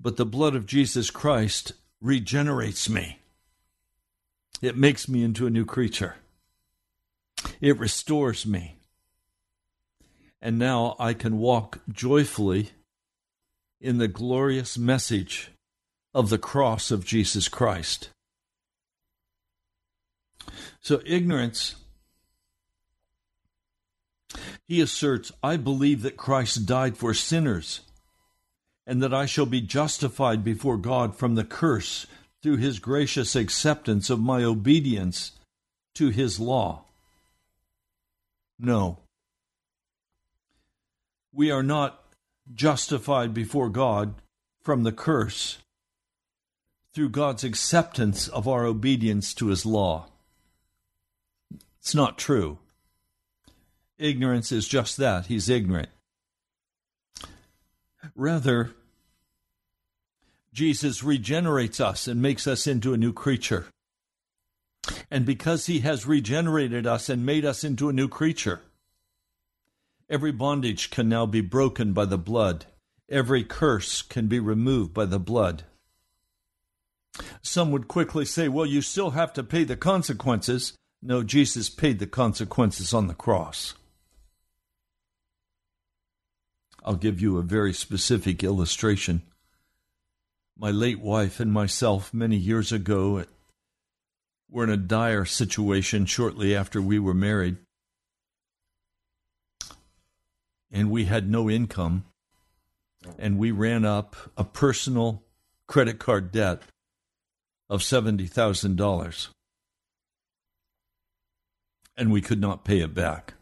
But 0.00 0.16
the 0.16 0.26
blood 0.26 0.54
of 0.54 0.66
Jesus 0.66 1.10
Christ 1.10 1.72
regenerates 2.00 2.88
me. 2.88 3.18
It 4.62 4.76
makes 4.76 5.08
me 5.08 5.24
into 5.24 5.48
a 5.48 5.50
new 5.50 5.64
creature. 5.64 6.14
It 7.60 7.76
restores 7.78 8.46
me. 8.46 8.76
And 10.40 10.60
now 10.60 10.94
I 11.00 11.14
can 11.14 11.38
walk 11.38 11.80
joyfully 11.90 12.70
in 13.80 13.98
the 13.98 14.08
glorious 14.08 14.78
message 14.78 15.50
of 16.14 16.30
the 16.30 16.38
cross 16.38 16.92
of 16.92 17.04
Jesus 17.04 17.48
Christ. 17.48 18.10
So, 20.80 21.00
ignorance, 21.06 21.76
he 24.66 24.80
asserts, 24.80 25.32
I 25.42 25.56
believe 25.56 26.02
that 26.02 26.16
Christ 26.16 26.66
died 26.66 26.96
for 26.96 27.14
sinners 27.14 27.80
and 28.86 29.02
that 29.02 29.14
I 29.14 29.26
shall 29.26 29.46
be 29.46 29.60
justified 29.60 30.44
before 30.44 30.76
God 30.76 31.16
from 31.16 31.34
the 31.34 31.44
curse 31.44 32.06
through 32.42 32.56
his 32.56 32.78
gracious 32.78 33.34
acceptance 33.34 34.10
of 34.10 34.20
my 34.20 34.44
obedience 34.44 35.32
to 35.94 36.08
his 36.08 36.38
law. 36.38 36.84
No. 38.58 38.98
We 41.32 41.50
are 41.50 41.62
not 41.62 42.02
justified 42.54 43.32
before 43.32 43.70
God 43.70 44.14
from 44.62 44.82
the 44.82 44.92
curse 44.92 45.58
through 46.92 47.08
God's 47.08 47.44
acceptance 47.44 48.28
of 48.28 48.46
our 48.46 48.64
obedience 48.64 49.34
to 49.34 49.48
his 49.48 49.66
law. 49.66 50.06
It's 51.84 51.94
not 51.94 52.16
true. 52.16 52.60
Ignorance 53.98 54.50
is 54.50 54.66
just 54.66 54.96
that. 54.96 55.26
He's 55.26 55.50
ignorant. 55.50 55.90
Rather, 58.16 58.70
Jesus 60.50 61.04
regenerates 61.04 61.80
us 61.80 62.08
and 62.08 62.22
makes 62.22 62.46
us 62.46 62.66
into 62.66 62.94
a 62.94 62.96
new 62.96 63.12
creature. 63.12 63.66
And 65.10 65.26
because 65.26 65.66
he 65.66 65.80
has 65.80 66.06
regenerated 66.06 66.86
us 66.86 67.10
and 67.10 67.26
made 67.26 67.44
us 67.44 67.62
into 67.62 67.90
a 67.90 67.92
new 67.92 68.08
creature, 68.08 68.62
every 70.08 70.32
bondage 70.32 70.88
can 70.88 71.06
now 71.06 71.26
be 71.26 71.42
broken 71.42 71.92
by 71.92 72.06
the 72.06 72.16
blood. 72.16 72.64
Every 73.10 73.44
curse 73.44 74.00
can 74.00 74.26
be 74.26 74.40
removed 74.40 74.94
by 74.94 75.04
the 75.04 75.18
blood. 75.18 75.64
Some 77.42 77.70
would 77.72 77.88
quickly 77.88 78.24
say, 78.24 78.48
well, 78.48 78.64
you 78.64 78.80
still 78.80 79.10
have 79.10 79.34
to 79.34 79.44
pay 79.44 79.64
the 79.64 79.76
consequences. 79.76 80.72
No, 81.06 81.22
Jesus 81.22 81.68
paid 81.68 81.98
the 81.98 82.06
consequences 82.06 82.94
on 82.94 83.08
the 83.08 83.14
cross. 83.14 83.74
I'll 86.82 86.96
give 86.96 87.20
you 87.20 87.36
a 87.36 87.42
very 87.42 87.74
specific 87.74 88.42
illustration. 88.42 89.20
My 90.56 90.70
late 90.70 91.00
wife 91.00 91.40
and 91.40 91.52
myself, 91.52 92.14
many 92.14 92.36
years 92.36 92.72
ago, 92.72 93.22
were 94.50 94.64
in 94.64 94.70
a 94.70 94.78
dire 94.78 95.26
situation 95.26 96.06
shortly 96.06 96.56
after 96.56 96.80
we 96.80 96.98
were 96.98 97.12
married. 97.12 97.58
And 100.72 100.90
we 100.90 101.04
had 101.04 101.30
no 101.30 101.50
income. 101.50 102.04
And 103.18 103.38
we 103.38 103.50
ran 103.50 103.84
up 103.84 104.16
a 104.38 104.44
personal 104.44 105.22
credit 105.68 105.98
card 105.98 106.32
debt 106.32 106.62
of 107.68 107.82
$70,000. 107.82 109.33
And 111.96 112.10
we 112.10 112.20
could 112.20 112.40
not 112.40 112.64
pay 112.64 112.80
it 112.80 112.94
back. 112.94 113.34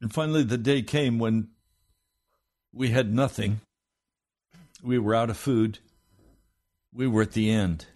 And 0.00 0.12
finally, 0.12 0.42
the 0.42 0.58
day 0.58 0.82
came 0.82 1.18
when 1.18 1.48
we 2.72 2.88
had 2.90 3.12
nothing. 3.12 3.60
We 4.82 4.98
were 4.98 5.14
out 5.14 5.30
of 5.30 5.36
food. 5.36 5.78
We 6.92 7.06
were 7.06 7.22
at 7.22 7.32
the 7.32 7.50
end. 7.50 7.86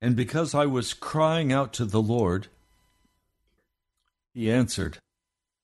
And 0.00 0.16
because 0.16 0.54
I 0.54 0.66
was 0.66 0.92
crying 0.92 1.52
out 1.52 1.72
to 1.74 1.84
the 1.84 2.02
Lord, 2.02 2.48
He 4.34 4.50
answered, 4.50 4.98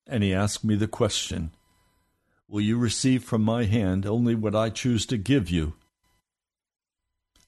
and 0.07 0.23
He 0.23 0.33
asked 0.33 0.65
me 0.65 0.75
the 0.77 0.89
question 0.89 1.51
Will 2.49 2.61
you 2.61 2.77
receive 2.77 3.25
from 3.25 3.43
my 3.43 3.65
hand 3.65 4.07
only 4.07 4.35
what 4.35 4.55
I 4.55 4.71
choose 4.71 5.07
to 5.07 5.17
give 5.17 5.51
you? 5.51 5.75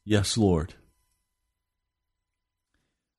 Yes, 0.04 0.36
Lord. 0.36 0.74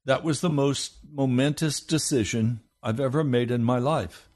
That 0.05 0.23
was 0.23 0.41
the 0.41 0.49
most 0.49 0.97
momentous 1.11 1.79
decision 1.79 2.59
I've 2.83 2.99
ever 2.99 3.23
made 3.23 3.49
in 3.49 3.63
my 3.63 3.79
life. 3.79 4.29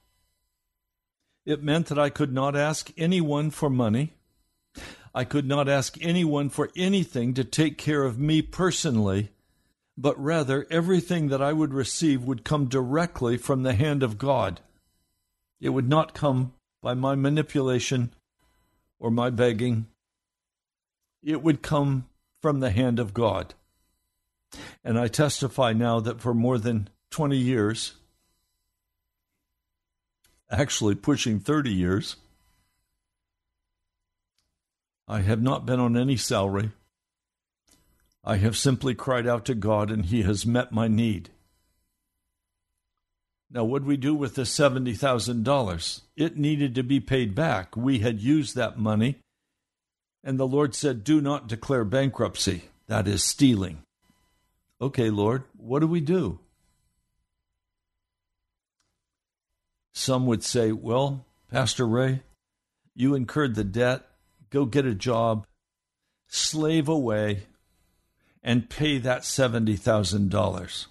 It 1.45 1.63
meant 1.63 1.87
that 1.87 1.99
I 1.99 2.09
could 2.09 2.33
not 2.33 2.55
ask 2.55 2.91
anyone 2.97 3.51
for 3.51 3.69
money. 3.69 4.13
I 5.13 5.23
could 5.23 5.47
not 5.47 5.69
ask 5.69 5.97
anyone 6.01 6.49
for 6.49 6.69
anything 6.75 7.33
to 7.35 7.43
take 7.43 7.77
care 7.77 8.03
of 8.03 8.19
me 8.19 8.41
personally, 8.41 9.29
but 9.97 10.19
rather 10.19 10.65
everything 10.71 11.29
that 11.29 11.41
I 11.41 11.53
would 11.53 11.73
receive 11.73 12.23
would 12.23 12.43
come 12.43 12.65
directly 12.67 13.37
from 13.37 13.61
the 13.61 13.73
hand 13.73 14.01
of 14.01 14.17
God. 14.17 14.59
It 15.61 15.69
would 15.69 15.89
not 15.89 16.13
come 16.13 16.53
by 16.81 16.93
my 16.95 17.13
manipulation 17.15 18.11
or 18.99 19.11
my 19.11 19.29
begging. 19.29 19.87
It 21.21 21.43
would 21.43 21.61
come 21.61 22.08
from 22.41 22.59
the 22.59 22.71
hand 22.71 22.99
of 22.99 23.13
God. 23.13 23.53
And 24.83 24.99
I 24.99 25.07
testify 25.07 25.73
now 25.73 25.99
that 25.99 26.21
for 26.21 26.33
more 26.33 26.57
than 26.57 26.89
20 27.11 27.37
years, 27.37 27.93
actually 30.49 30.95
pushing 30.95 31.39
30 31.39 31.71
years, 31.71 32.15
I 35.07 35.21
have 35.21 35.41
not 35.41 35.65
been 35.65 35.79
on 35.79 35.97
any 35.97 36.17
salary. 36.17 36.71
I 38.23 38.37
have 38.37 38.57
simply 38.57 38.93
cried 38.93 39.27
out 39.27 39.45
to 39.45 39.55
God 39.55 39.91
and 39.91 40.05
He 40.05 40.21
has 40.23 40.45
met 40.45 40.71
my 40.71 40.87
need. 40.87 41.29
Now, 43.51 43.63
what 43.63 43.83
we 43.83 43.97
do 43.97 44.13
with 44.13 44.35
the 44.35 44.43
$70,000? 44.43 46.01
It 46.15 46.37
needed 46.37 46.75
to 46.75 46.83
be 46.83 46.99
paid 46.99 47.33
back. 47.33 47.75
We 47.75 47.99
had 47.99 48.21
used 48.21 48.55
that 48.55 48.77
money, 48.77 49.15
and 50.23 50.39
the 50.39 50.47
Lord 50.47 50.75
said, 50.75 51.03
Do 51.03 51.21
not 51.21 51.47
declare 51.47 51.85
bankruptcy. 51.85 52.63
That 52.87 53.07
is 53.07 53.23
stealing. 53.23 53.83
Okay, 54.81 55.09
Lord, 55.09 55.43
what 55.57 55.79
do 55.79 55.87
we 55.87 56.01
do? 56.01 56.39
Some 59.93 60.25
would 60.25 60.43
say, 60.43 60.71
Well, 60.71 61.25
Pastor 61.51 61.87
Ray, 61.87 62.21
you 62.95 63.15
incurred 63.15 63.55
the 63.55 63.63
debt, 63.63 64.07
go 64.49 64.65
get 64.65 64.85
a 64.85 64.95
job, 64.95 65.45
slave 66.27 66.87
away, 66.87 67.43
and 68.43 68.69
pay 68.69 68.97
that 68.99 69.21
$70,000. 69.21 70.85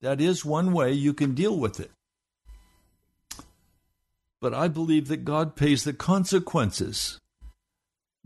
That 0.00 0.20
is 0.20 0.44
one 0.44 0.72
way 0.72 0.92
you 0.92 1.12
can 1.12 1.34
deal 1.34 1.58
with 1.58 1.80
it. 1.80 1.90
But 4.40 4.54
I 4.54 4.68
believe 4.68 5.08
that 5.08 5.24
God 5.24 5.56
pays 5.56 5.84
the 5.84 5.92
consequences, 5.92 7.18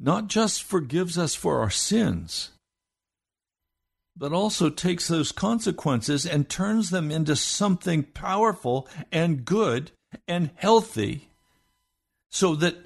not 0.01 0.29
just 0.29 0.63
forgives 0.63 1.19
us 1.19 1.35
for 1.35 1.61
our 1.61 1.71
sins, 1.71 2.53
but 4.17 4.33
also 4.33 4.71
takes 4.71 5.09
those 5.09 5.31
consequences 5.31 6.25
and 6.25 6.49
turns 6.49 6.89
them 6.89 7.11
into 7.11 7.37
something 7.37 8.03
powerful 8.03 8.89
and 9.13 9.45
good 9.45 9.91
and 10.27 10.51
healthy 10.57 11.29
so 12.31 12.55
that 12.57 12.77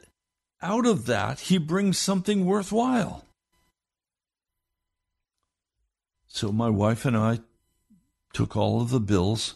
out 0.60 0.86
of 0.86 1.06
that 1.06 1.38
he 1.40 1.56
brings 1.56 1.98
something 1.98 2.44
worthwhile. 2.44 3.24
So 6.26 6.50
my 6.50 6.68
wife 6.68 7.04
and 7.04 7.16
I 7.16 7.38
took 8.32 8.56
all 8.56 8.80
of 8.82 8.90
the 8.90 8.98
bills, 8.98 9.54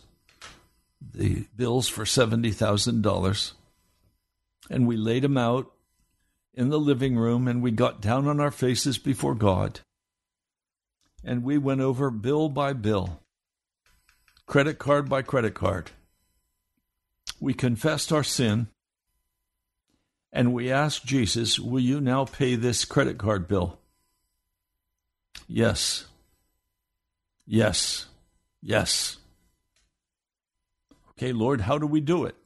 the 1.00 1.46
bills 1.56 1.88
for 1.88 2.04
$70,000, 2.04 3.52
and 4.70 4.86
we 4.86 4.96
laid 4.96 5.24
them 5.24 5.36
out 5.36 5.72
in 6.54 6.70
the 6.70 6.80
living 6.80 7.16
room 7.16 7.46
and 7.46 7.62
we 7.62 7.70
got 7.70 8.00
down 8.00 8.26
on 8.26 8.40
our 8.40 8.50
faces 8.50 8.98
before 8.98 9.34
God 9.34 9.80
and 11.24 11.42
we 11.42 11.58
went 11.58 11.80
over 11.80 12.10
bill 12.10 12.48
by 12.48 12.72
bill, 12.72 13.20
credit 14.46 14.78
card 14.78 15.08
by 15.08 15.22
credit 15.22 15.54
card. 15.54 15.90
We 17.40 17.54
confessed 17.54 18.12
our 18.12 18.24
sin 18.24 18.68
and 20.32 20.52
we 20.52 20.70
asked 20.70 21.06
Jesus, 21.06 21.58
Will 21.58 21.80
you 21.80 22.00
now 22.00 22.24
pay 22.24 22.54
this 22.54 22.84
credit 22.84 23.18
card 23.18 23.48
bill? 23.48 23.78
Yes. 25.46 26.06
Yes. 27.46 28.06
Yes. 28.62 29.16
Okay, 31.10 31.32
Lord, 31.32 31.62
how 31.62 31.78
do 31.78 31.86
we 31.86 32.00
do 32.00 32.24
it? 32.24 32.36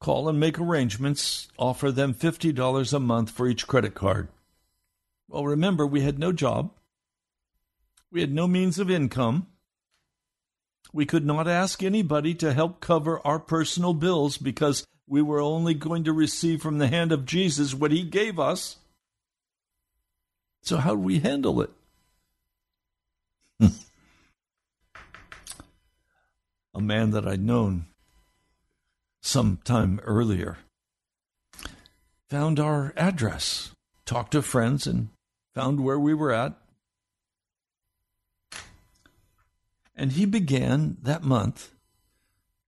Call 0.00 0.28
and 0.28 0.38
make 0.38 0.60
arrangements, 0.60 1.48
offer 1.58 1.90
them 1.90 2.14
$50 2.14 2.92
a 2.92 3.00
month 3.00 3.30
for 3.30 3.48
each 3.48 3.66
credit 3.66 3.94
card. 3.94 4.28
Well, 5.26 5.44
remember, 5.44 5.86
we 5.86 6.02
had 6.02 6.18
no 6.18 6.32
job. 6.32 6.70
We 8.10 8.20
had 8.20 8.32
no 8.32 8.46
means 8.46 8.78
of 8.78 8.90
income. 8.90 9.48
We 10.92 11.04
could 11.04 11.26
not 11.26 11.48
ask 11.48 11.82
anybody 11.82 12.34
to 12.36 12.54
help 12.54 12.80
cover 12.80 13.20
our 13.26 13.38
personal 13.38 13.92
bills 13.92 14.38
because 14.38 14.86
we 15.06 15.20
were 15.20 15.40
only 15.40 15.74
going 15.74 16.04
to 16.04 16.12
receive 16.12 16.62
from 16.62 16.78
the 16.78 16.88
hand 16.88 17.12
of 17.12 17.26
Jesus 17.26 17.74
what 17.74 17.90
he 17.92 18.02
gave 18.04 18.38
us. 18.38 18.76
So, 20.62 20.78
how 20.78 20.94
do 20.94 21.00
we 21.00 21.18
handle 21.18 21.60
it? 21.60 21.70
A 26.74 26.80
man 26.80 27.10
that 27.10 27.26
I'd 27.26 27.42
known 27.42 27.86
some 29.20 29.58
time 29.64 30.00
earlier 30.04 30.58
found 32.28 32.60
our 32.60 32.92
address 32.96 33.72
talked 34.04 34.32
to 34.32 34.42
friends 34.42 34.86
and 34.86 35.08
found 35.54 35.80
where 35.80 35.98
we 35.98 36.14
were 36.14 36.32
at. 36.32 36.54
And 39.96 40.12
he 40.12 40.26
began 40.26 40.98
that 41.02 41.24
month 41.24 41.72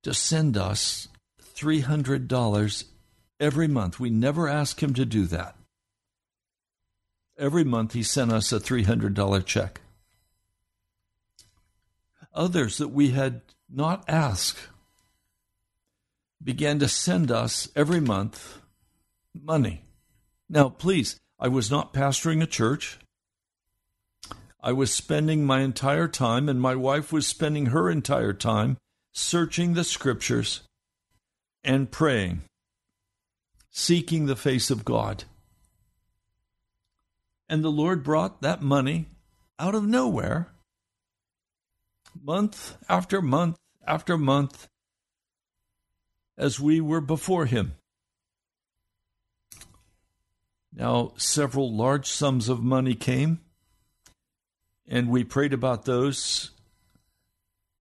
to 0.03 0.15
send 0.15 0.57
us 0.57 1.09
$300 1.55 2.85
every 3.39 3.69
month. 3.69 4.01
We 4.01 4.11
never 4.11 4.49
asked 4.49 4.81
him 4.81 4.95
to 4.95 5.05
do 5.05 5.27
that. 5.27 5.57
Every 7.39 7.65
month 7.65 7.93
he 7.93 8.03
sent 8.03 8.33
us 8.33 8.53
a 8.53 8.59
$300 8.59 9.45
check. 9.45 9.81
Others 12.35 12.79
that 12.79 12.89
we 12.89 13.11
had 13.11 13.43
not 13.69 14.05
asked 14.09 14.59
began 16.43 16.79
to 16.79 16.89
send 16.89 17.31
us 17.31 17.69
every 17.77 18.01
month 18.01 18.61
money. 19.35 19.85
Now, 20.49 20.69
please, 20.69 21.21
I 21.39 21.49
was 21.49 21.71
not 21.71 21.93
pastoring 21.93 22.43
a 22.43 22.47
church. 22.47 22.99
I 24.63 24.73
was 24.73 24.93
spending 24.93 25.45
my 25.45 25.61
entire 25.61 26.09
time, 26.09 26.49
and 26.49 26.61
my 26.61 26.75
wife 26.75 27.13
was 27.13 27.27
spending 27.27 27.67
her 27.67 27.91
entire 27.91 28.33
time 28.33 28.77
searching 29.13 29.75
the 29.75 29.85
scriptures 29.85 30.63
and 31.65 31.91
praying, 31.91 32.43
seeking 33.71 34.27
the 34.27 34.37
face 34.37 34.71
of 34.71 34.85
God. 34.85 35.25
And 37.49 37.65
the 37.65 37.71
Lord 37.71 38.05
brought 38.05 38.43
that 38.43 38.63
money 38.63 39.07
out 39.59 39.75
of 39.75 39.87
nowhere, 39.87 40.49
month 42.23 42.77
after 42.89 43.21
month 43.21 43.57
after 43.87 44.17
month, 44.17 44.69
as 46.41 46.59
we 46.59 46.81
were 46.81 47.03
before 47.03 47.45
Him. 47.45 47.75
Now, 50.73 51.13
several 51.17 51.73
large 51.73 52.07
sums 52.07 52.49
of 52.49 52.63
money 52.63 52.95
came 52.95 53.41
and 54.89 55.11
we 55.11 55.23
prayed 55.23 55.53
about 55.53 55.85
those 55.85 56.51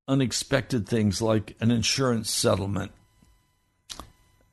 unexpected 0.08 0.88
things 0.88 1.22
like 1.22 1.56
an 1.62 1.72
insurance 1.72 2.30
settlement, 2.30 2.92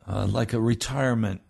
uh, 0.06 0.26
like 0.26 0.52
a 0.52 0.60
retirement 0.60 1.40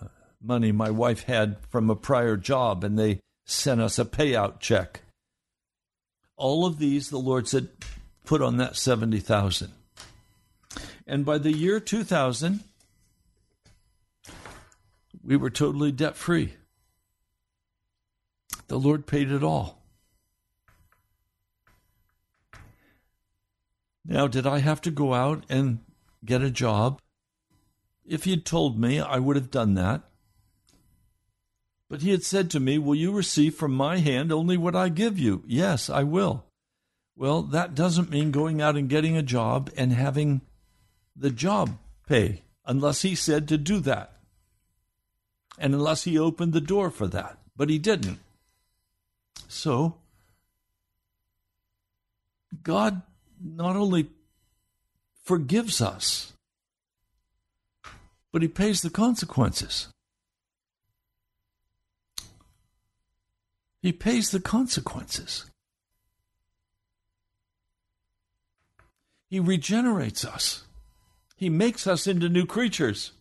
uh, 0.00 0.06
money 0.40 0.72
my 0.72 0.90
wife 0.90 1.24
had 1.24 1.58
from 1.68 1.90
a 1.90 1.96
prior 1.96 2.36
job, 2.36 2.82
and 2.82 2.98
they 2.98 3.20
sent 3.44 3.80
us 3.80 3.98
a 3.98 4.04
payout 4.04 4.60
check. 4.60 5.02
All 6.36 6.64
of 6.64 6.78
these, 6.78 7.10
the 7.10 7.18
Lord 7.18 7.46
said, 7.46 7.68
put 8.24 8.40
on 8.40 8.56
that 8.56 8.76
70,000. 8.76 9.72
And 11.06 11.24
by 11.24 11.38
the 11.38 11.52
year 11.52 11.80
2000, 11.80 12.60
we 15.22 15.36
were 15.36 15.50
totally 15.50 15.92
debt 15.92 16.16
free. 16.16 16.54
The 18.68 18.78
Lord 18.78 19.06
paid 19.06 19.30
it 19.30 19.42
all. 19.42 19.82
Now, 24.06 24.26
did 24.26 24.46
I 24.46 24.58
have 24.58 24.80
to 24.82 24.90
go 24.90 25.14
out 25.14 25.44
and 25.48 25.78
get 26.24 26.42
a 26.42 26.50
job? 26.50 27.00
If 28.06 28.24
he'd 28.24 28.44
told 28.44 28.78
me, 28.78 29.00
I 29.00 29.18
would 29.18 29.36
have 29.36 29.50
done 29.50 29.74
that. 29.74 30.02
But 31.88 32.02
he 32.02 32.10
had 32.10 32.22
said 32.22 32.50
to 32.50 32.60
me, 32.60 32.76
Will 32.76 32.94
you 32.94 33.12
receive 33.12 33.54
from 33.54 33.72
my 33.72 33.98
hand 33.98 34.32
only 34.32 34.56
what 34.56 34.76
I 34.76 34.88
give 34.88 35.18
you? 35.18 35.42
Yes, 35.46 35.88
I 35.88 36.02
will. 36.02 36.44
Well, 37.16 37.42
that 37.42 37.74
doesn't 37.74 38.10
mean 38.10 38.30
going 38.30 38.60
out 38.60 38.76
and 38.76 38.88
getting 38.88 39.16
a 39.16 39.22
job 39.22 39.70
and 39.76 39.92
having 39.92 40.40
the 41.16 41.30
job 41.30 41.78
pay, 42.06 42.42
unless 42.66 43.02
he 43.02 43.14
said 43.14 43.48
to 43.48 43.58
do 43.58 43.80
that. 43.80 44.12
And 45.58 45.74
unless 45.74 46.04
he 46.04 46.18
opened 46.18 46.52
the 46.52 46.60
door 46.60 46.90
for 46.90 47.06
that. 47.08 47.38
But 47.56 47.70
he 47.70 47.78
didn't. 47.78 48.18
So, 49.48 49.96
God 52.62 53.02
not 53.40 53.76
only 53.76 54.08
forgives 55.22 55.80
us, 55.80 56.32
but 58.32 58.42
he 58.42 58.48
pays 58.48 58.82
the 58.82 58.90
consequences. 58.90 59.88
He 63.80 63.92
pays 63.92 64.30
the 64.30 64.40
consequences. 64.40 65.44
He 69.28 69.38
regenerates 69.38 70.24
us. 70.24 70.64
He 71.36 71.48
makes 71.48 71.86
us 71.86 72.06
into 72.06 72.28
new 72.28 72.46
creatures. 72.46 73.12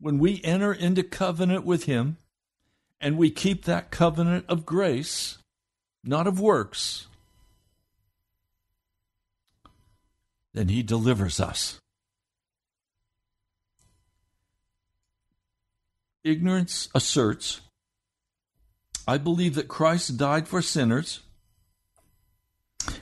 When 0.00 0.18
we 0.18 0.40
enter 0.44 0.72
into 0.72 1.02
covenant 1.02 1.64
with 1.64 1.84
Him 1.84 2.18
and 3.00 3.16
we 3.16 3.30
keep 3.30 3.64
that 3.64 3.90
covenant 3.90 4.44
of 4.48 4.66
grace, 4.66 5.38
not 6.02 6.26
of 6.26 6.40
works, 6.40 7.06
then 10.54 10.68
he 10.68 10.82
delivers 10.82 11.40
us. 11.40 11.78
Ignorance 16.22 16.88
asserts 16.94 17.60
I 19.06 19.18
believe 19.18 19.54
that 19.56 19.68
Christ 19.68 20.16
died 20.16 20.48
for 20.48 20.62
sinners 20.62 21.20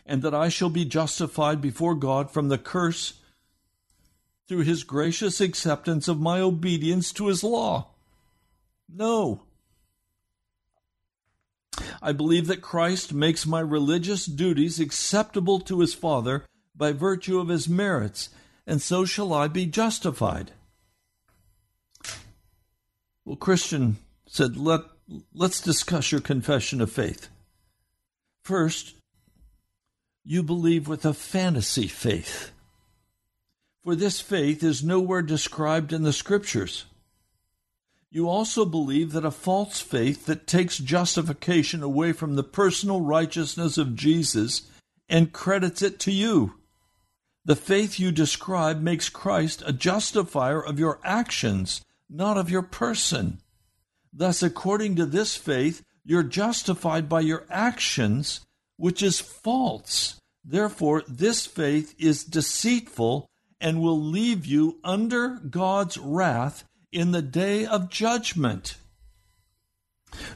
and 0.07 0.23
that 0.23 0.35
I 0.35 0.49
shall 0.49 0.71
be 0.71 0.85
justified 0.85 1.61
before 1.61 1.95
God 1.95 2.31
from 2.31 2.49
the 2.49 2.59
curse 2.59 3.15
through 4.49 4.63
his 4.63 4.85
gracious 4.85 5.41
acceptance 5.41 6.09
of 6.09 6.21
my 6.21 6.41
obedience 6.41 7.13
to 7.13 7.29
his 7.29 7.43
law. 7.43 7.89
No. 8.89 9.43
I 12.03 12.13
believe 12.13 12.49
that 12.49 12.61
Christ 12.61 13.15
makes 13.15 13.47
my 13.47 13.61
religious 13.61 14.27
duties 14.27 14.79
acceptable 14.81 15.61
to 15.61 15.81
his 15.81 15.95
Father 15.95 16.45
by 16.75 16.93
virtue 16.93 17.39
of 17.39 17.49
his 17.49 17.69
merits, 17.69 18.31
and 18.67 18.83
so 18.83 19.05
shall 19.05 19.33
I 19.33 19.49
be 19.49 19.67
justified. 19.67 20.53
Well, 23.25 23.37
Christian 23.37 23.99
said, 24.27 24.57
Let, 24.57 24.81
let's 25.33 25.61
discuss 25.61 26.11
your 26.11 26.21
confession 26.21 26.81
of 26.81 26.91
faith. 26.91 27.29
First, 28.43 28.95
you 30.25 30.43
believe 30.43 30.89
with 30.89 31.05
a 31.05 31.15
fantasy 31.15 31.87
faith. 31.87 32.53
For 33.85 33.97
this 33.97 34.21
faith 34.21 34.63
is 34.63 34.85
nowhere 34.85 35.23
described 35.23 35.93
in 35.93 36.03
the 36.03 36.13
Scriptures. 36.13 36.85
You 38.11 38.29
also 38.29 38.65
believe 38.65 39.13
that 39.13 39.25
a 39.25 39.31
false 39.31 39.81
faith 39.81 40.27
that 40.27 40.47
takes 40.47 40.79
justification 40.79 41.83
away 41.83 42.13
from 42.13 42.37
the 42.37 42.45
personal 42.45 43.01
righteousness 43.01 43.79
of 43.79 43.97
Jesus 43.97 44.63
and 45.09 45.33
credits 45.33 45.83
it 45.83 45.99
to 46.01 46.13
you. 46.13 46.55
The 47.45 47.57
faith 47.57 47.99
you 47.99 48.13
describe 48.13 48.81
makes 48.81 49.09
Christ 49.09 49.63
a 49.67 49.73
justifier 49.73 50.61
of 50.65 50.79
your 50.79 51.01
actions, 51.03 51.83
not 52.09 52.37
of 52.37 52.51
your 52.51 52.63
person. 52.63 53.41
Thus, 54.13 54.43
according 54.43 54.95
to 54.97 55.07
this 55.07 55.35
faith, 55.35 55.83
you're 56.05 56.23
justified 56.23 57.09
by 57.09 57.21
your 57.21 57.47
actions, 57.51 58.43
which 58.83 59.01
is 59.01 59.21
false. 59.21 60.19
Therefore, 60.45 61.05
this 61.07 61.47
faith 61.47 61.95
is 62.01 62.25
deceitful 62.25 63.29
and 63.61 63.81
will 63.81 64.01
leave 64.01 64.45
you 64.45 64.81
under 64.83 65.37
God's 65.49 65.97
wrath 65.97 66.65
in 66.91 67.13
the 67.13 67.23
day 67.23 67.65
of 67.65 67.91
judgment. 67.91 68.75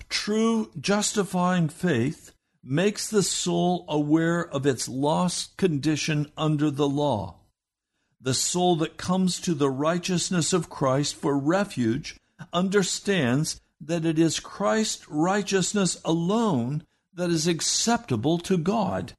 True 0.08 0.70
justifying 0.80 1.68
faith 1.68 2.30
makes 2.62 3.10
the 3.10 3.24
soul 3.24 3.84
aware 3.88 4.48
of 4.48 4.64
its 4.64 4.88
lost 4.88 5.56
condition 5.56 6.30
under 6.36 6.70
the 6.70 6.88
law. 6.88 7.40
The 8.20 8.32
soul 8.32 8.76
that 8.76 8.96
comes 8.96 9.40
to 9.40 9.54
the 9.54 9.70
righteousness 9.70 10.52
of 10.52 10.70
Christ 10.70 11.16
for 11.16 11.36
refuge 11.36 12.16
understands 12.52 13.60
that 13.80 14.04
it 14.04 14.20
is 14.20 14.38
Christ's 14.38 15.08
righteousness 15.08 16.00
alone 16.04 16.84
that 17.16 17.30
is 17.30 17.48
acceptable 17.48 18.38
to 18.38 18.56
God. 18.56 19.14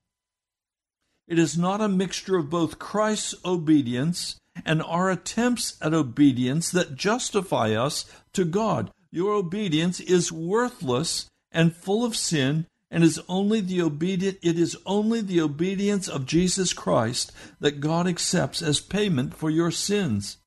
It 1.27 1.37
is 1.37 1.57
not 1.57 1.81
a 1.81 1.89
mixture 1.89 2.37
of 2.37 2.49
both 2.49 2.79
Christ's 2.79 3.35
obedience 3.43 4.39
and 4.65 4.81
our 4.81 5.11
attempts 5.11 5.77
at 5.81 5.93
obedience 5.93 6.71
that 6.71 6.95
justify 6.95 7.73
us 7.73 8.05
to 8.33 8.45
God. 8.45 8.91
Your 9.11 9.33
obedience 9.33 9.99
is 9.99 10.31
worthless 10.31 11.27
and 11.51 11.75
full 11.75 12.05
of 12.05 12.15
sin 12.15 12.65
and 12.89 13.03
is 13.03 13.21
only 13.27 13.59
the 13.59 13.81
obedient 13.81 14.37
it 14.41 14.57
is 14.57 14.77
only 14.85 15.19
the 15.19 15.41
obedience 15.41 16.07
of 16.07 16.25
Jesus 16.25 16.73
Christ 16.73 17.31
that 17.59 17.81
God 17.81 18.07
accepts 18.07 18.61
as 18.61 18.79
payment 18.79 19.35
for 19.35 19.49
your 19.49 19.71
sins. 19.71 20.37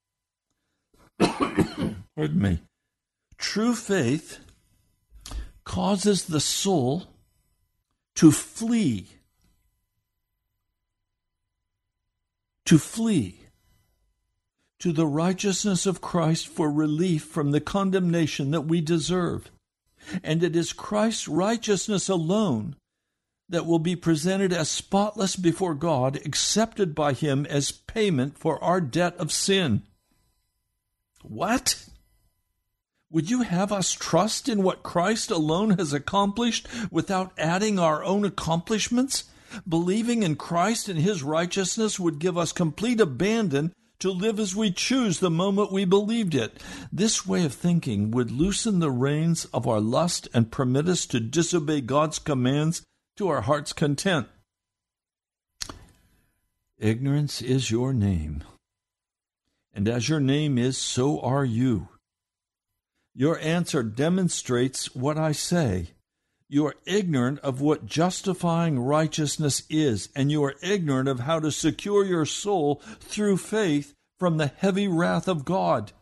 Pardon 1.18 1.98
me. 2.16 2.60
True 3.36 3.74
faith 3.74 4.38
causes 5.64 6.24
the 6.24 6.40
soul 6.40 7.09
to 8.20 8.30
flee. 8.30 9.06
To 12.66 12.76
flee. 12.78 13.40
to 14.78 14.92
the 14.92 15.06
righteousness 15.06 15.86
of 15.86 16.02
Christ 16.02 16.48
for 16.48 16.70
relief 16.70 17.24
from 17.24 17.52
the 17.52 17.62
condemnation 17.62 18.50
that 18.50 18.62
we 18.62 18.82
deserve. 18.82 19.50
And 20.22 20.42
it 20.42 20.54
is 20.54 20.74
Christ's 20.74 21.28
righteousness 21.28 22.10
alone 22.10 22.76
that 23.48 23.64
will 23.64 23.78
be 23.78 23.96
presented 23.96 24.52
as 24.52 24.68
spotless 24.68 25.34
before 25.34 25.74
God, 25.74 26.16
accepted 26.16 26.94
by 26.94 27.14
Him 27.14 27.46
as 27.46 27.72
payment 27.72 28.36
for 28.36 28.62
our 28.62 28.82
debt 28.82 29.16
of 29.16 29.32
sin. 29.32 29.82
What? 31.22 31.86
Would 33.12 33.28
you 33.28 33.42
have 33.42 33.72
us 33.72 33.92
trust 33.92 34.48
in 34.48 34.62
what 34.62 34.84
Christ 34.84 35.30
alone 35.30 35.78
has 35.78 35.92
accomplished 35.92 36.68
without 36.90 37.32
adding 37.36 37.78
our 37.78 38.04
own 38.04 38.24
accomplishments? 38.24 39.24
Believing 39.68 40.22
in 40.22 40.36
Christ 40.36 40.88
and 40.88 40.98
His 40.98 41.22
righteousness 41.22 41.98
would 41.98 42.20
give 42.20 42.38
us 42.38 42.52
complete 42.52 43.00
abandon 43.00 43.72
to 43.98 44.10
live 44.10 44.38
as 44.38 44.56
we 44.56 44.70
choose 44.70 45.18
the 45.18 45.30
moment 45.30 45.72
we 45.72 45.84
believed 45.84 46.34
it. 46.34 46.62
This 46.92 47.26
way 47.26 47.44
of 47.44 47.52
thinking 47.52 48.12
would 48.12 48.30
loosen 48.30 48.78
the 48.78 48.90
reins 48.90 49.44
of 49.46 49.66
our 49.66 49.80
lust 49.80 50.28
and 50.32 50.52
permit 50.52 50.88
us 50.88 51.04
to 51.06 51.20
disobey 51.20 51.80
God's 51.80 52.18
commands 52.18 52.82
to 53.16 53.28
our 53.28 53.42
heart's 53.42 53.72
content. 53.72 54.28
Ignorance 56.78 57.42
is 57.42 57.70
your 57.70 57.92
name. 57.92 58.42
And 59.74 59.86
as 59.86 60.08
your 60.08 60.20
name 60.20 60.56
is, 60.56 60.78
so 60.78 61.20
are 61.20 61.44
you. 61.44 61.88
Your 63.14 63.38
answer 63.38 63.82
demonstrates 63.82 64.94
what 64.94 65.18
I 65.18 65.32
say. 65.32 65.90
You 66.48 66.66
are 66.66 66.76
ignorant 66.84 67.38
of 67.40 67.60
what 67.60 67.86
justifying 67.86 68.78
righteousness 68.78 69.62
is, 69.68 70.08
and 70.16 70.30
you 70.30 70.42
are 70.44 70.56
ignorant 70.62 71.08
of 71.08 71.20
how 71.20 71.38
to 71.40 71.52
secure 71.52 72.04
your 72.04 72.26
soul 72.26 72.82
through 73.00 73.36
faith 73.36 73.94
from 74.18 74.36
the 74.36 74.48
heavy 74.48 74.88
wrath 74.88 75.28
of 75.28 75.44
God. 75.44 75.92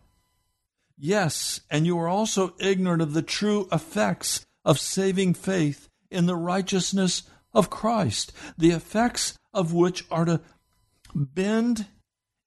Yes, 0.96 1.60
and 1.70 1.86
you 1.86 1.98
are 1.98 2.08
also 2.08 2.54
ignorant 2.58 3.02
of 3.02 3.14
the 3.14 3.22
true 3.22 3.68
effects 3.70 4.46
of 4.64 4.80
saving 4.80 5.34
faith 5.34 5.88
in 6.10 6.26
the 6.26 6.36
righteousness 6.36 7.22
of 7.52 7.70
Christ, 7.70 8.32
the 8.56 8.70
effects 8.70 9.38
of 9.52 9.72
which 9.72 10.04
are 10.10 10.24
to 10.24 10.40
bend 11.14 11.86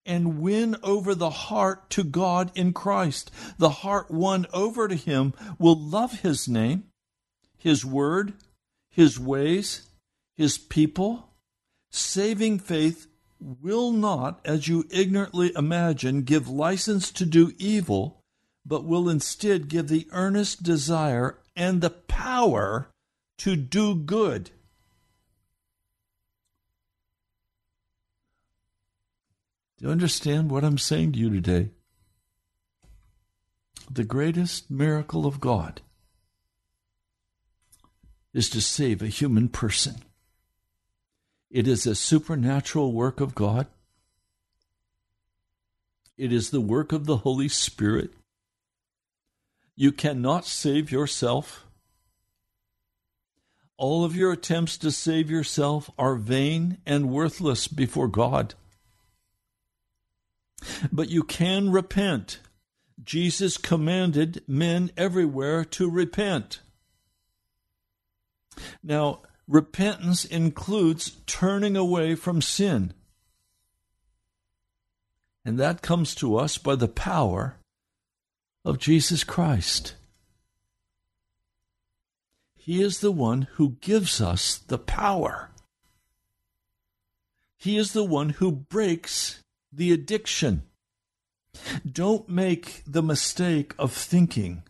and 0.05 0.39
win 0.39 0.75
over 0.83 1.13
the 1.13 1.29
heart 1.29 1.89
to 1.91 2.03
God 2.03 2.51
in 2.55 2.73
Christ. 2.73 3.31
The 3.57 3.69
heart 3.69 4.09
won 4.09 4.47
over 4.53 4.87
to 4.87 4.95
Him 4.95 5.33
will 5.59 5.79
love 5.79 6.21
His 6.21 6.47
name, 6.47 6.85
His 7.57 7.85
word, 7.85 8.33
His 8.89 9.19
ways, 9.19 9.87
His 10.35 10.57
people. 10.57 11.29
Saving 11.91 12.57
faith 12.59 13.07
will 13.39 13.91
not, 13.91 14.39
as 14.45 14.67
you 14.67 14.85
ignorantly 14.89 15.51
imagine, 15.55 16.21
give 16.21 16.47
license 16.47 17.11
to 17.11 17.25
do 17.25 17.53
evil, 17.57 18.21
but 18.65 18.85
will 18.85 19.09
instead 19.09 19.67
give 19.67 19.87
the 19.87 20.07
earnest 20.11 20.63
desire 20.63 21.37
and 21.55 21.81
the 21.81 21.89
power 21.89 22.89
to 23.39 23.55
do 23.55 23.95
good. 23.95 24.51
Do 29.81 29.87
you 29.87 29.91
understand 29.91 30.51
what 30.51 30.63
I'm 30.63 30.77
saying 30.77 31.13
to 31.13 31.19
you 31.19 31.31
today? 31.31 31.71
The 33.89 34.03
greatest 34.03 34.69
miracle 34.69 35.25
of 35.25 35.39
God 35.39 35.81
is 38.31 38.47
to 38.51 38.61
save 38.61 39.01
a 39.01 39.07
human 39.07 39.49
person. 39.49 40.03
It 41.49 41.67
is 41.67 41.87
a 41.87 41.95
supernatural 41.95 42.93
work 42.93 43.19
of 43.19 43.33
God. 43.33 43.65
It 46.15 46.31
is 46.31 46.51
the 46.51 46.61
work 46.61 46.91
of 46.91 47.07
the 47.07 47.17
Holy 47.17 47.49
Spirit. 47.49 48.11
You 49.75 49.91
cannot 49.91 50.45
save 50.45 50.91
yourself. 50.91 51.65
All 53.77 54.05
of 54.05 54.15
your 54.15 54.31
attempts 54.31 54.77
to 54.77 54.91
save 54.91 55.31
yourself 55.31 55.89
are 55.97 56.15
vain 56.17 56.77
and 56.85 57.09
worthless 57.09 57.67
before 57.67 58.07
God. 58.07 58.53
But 60.91 61.09
you 61.09 61.23
can 61.23 61.71
repent. 61.71 62.39
Jesus 63.03 63.57
commanded 63.57 64.43
men 64.47 64.91
everywhere 64.95 65.65
to 65.65 65.89
repent. 65.89 66.61
Now, 68.83 69.21
repentance 69.47 70.25
includes 70.25 71.17
turning 71.25 71.75
away 71.75 72.15
from 72.15 72.41
sin. 72.41 72.93
And 75.43 75.57
that 75.59 75.81
comes 75.81 76.13
to 76.15 76.37
us 76.37 76.57
by 76.57 76.75
the 76.75 76.87
power 76.87 77.57
of 78.63 78.77
Jesus 78.77 79.23
Christ. 79.23 79.95
He 82.55 82.83
is 82.83 82.99
the 82.99 83.11
one 83.11 83.47
who 83.53 83.77
gives 83.81 84.21
us 84.21 84.57
the 84.59 84.77
power. 84.77 85.49
He 87.57 87.77
is 87.77 87.93
the 87.93 88.03
one 88.03 88.29
who 88.29 88.51
breaks 88.51 89.40
the 89.71 89.91
addiction. 89.91 90.63
Don't 91.89 92.29
make 92.29 92.83
the 92.87 93.03
mistake 93.03 93.73
of 93.77 93.91
thinking 93.91 94.63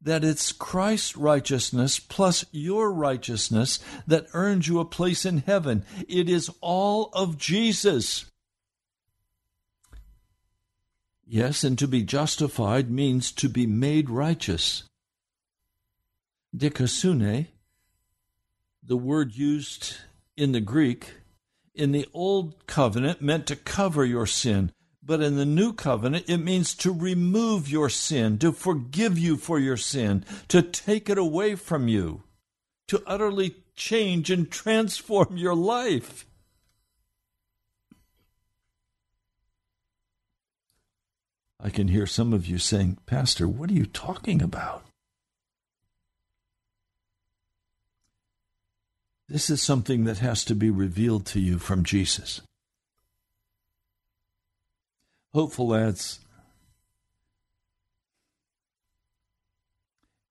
that 0.00 0.24
it's 0.24 0.50
Christ's 0.50 1.16
righteousness 1.16 2.00
plus 2.00 2.44
your 2.50 2.92
righteousness 2.92 3.78
that 4.06 4.26
earns 4.34 4.66
you 4.66 4.80
a 4.80 4.84
place 4.84 5.24
in 5.24 5.38
heaven. 5.38 5.84
It 6.08 6.28
is 6.28 6.50
all 6.60 7.10
of 7.12 7.38
Jesus. 7.38 8.26
Yes, 11.24 11.64
and 11.64 11.78
to 11.78 11.88
be 11.88 12.02
justified 12.02 12.90
means 12.90 13.32
to 13.32 13.48
be 13.48 13.66
made 13.66 14.10
righteous. 14.10 14.82
Dikasune, 16.54 17.46
the 18.82 18.96
word 18.96 19.34
used 19.34 19.96
in 20.36 20.52
the 20.52 20.60
Greek, 20.60 21.14
in 21.74 21.92
the 21.92 22.06
old 22.12 22.66
covenant 22.66 23.22
meant 23.22 23.46
to 23.46 23.56
cover 23.56 24.04
your 24.04 24.26
sin, 24.26 24.72
but 25.02 25.20
in 25.20 25.36
the 25.36 25.46
new 25.46 25.72
covenant 25.72 26.24
it 26.28 26.38
means 26.38 26.74
to 26.74 26.92
remove 26.92 27.68
your 27.68 27.88
sin, 27.88 28.38
to 28.38 28.52
forgive 28.52 29.18
you 29.18 29.36
for 29.36 29.58
your 29.58 29.76
sin, 29.76 30.24
to 30.48 30.62
take 30.62 31.08
it 31.08 31.18
away 31.18 31.54
from 31.54 31.88
you, 31.88 32.22
to 32.88 33.02
utterly 33.06 33.56
change 33.74 34.30
and 34.30 34.50
transform 34.50 35.36
your 35.36 35.54
life. 35.54 36.26
I 41.64 41.70
can 41.70 41.88
hear 41.88 42.06
some 42.06 42.32
of 42.32 42.46
you 42.46 42.58
saying, 42.58 42.98
Pastor, 43.06 43.46
what 43.46 43.70
are 43.70 43.74
you 43.74 43.86
talking 43.86 44.42
about? 44.42 44.84
This 49.32 49.48
is 49.48 49.62
something 49.62 50.04
that 50.04 50.18
has 50.18 50.44
to 50.44 50.54
be 50.54 50.68
revealed 50.68 51.24
to 51.28 51.40
you 51.40 51.58
from 51.58 51.84
Jesus. 51.84 52.42
Hopeful 55.32 55.74
adds 55.74 56.20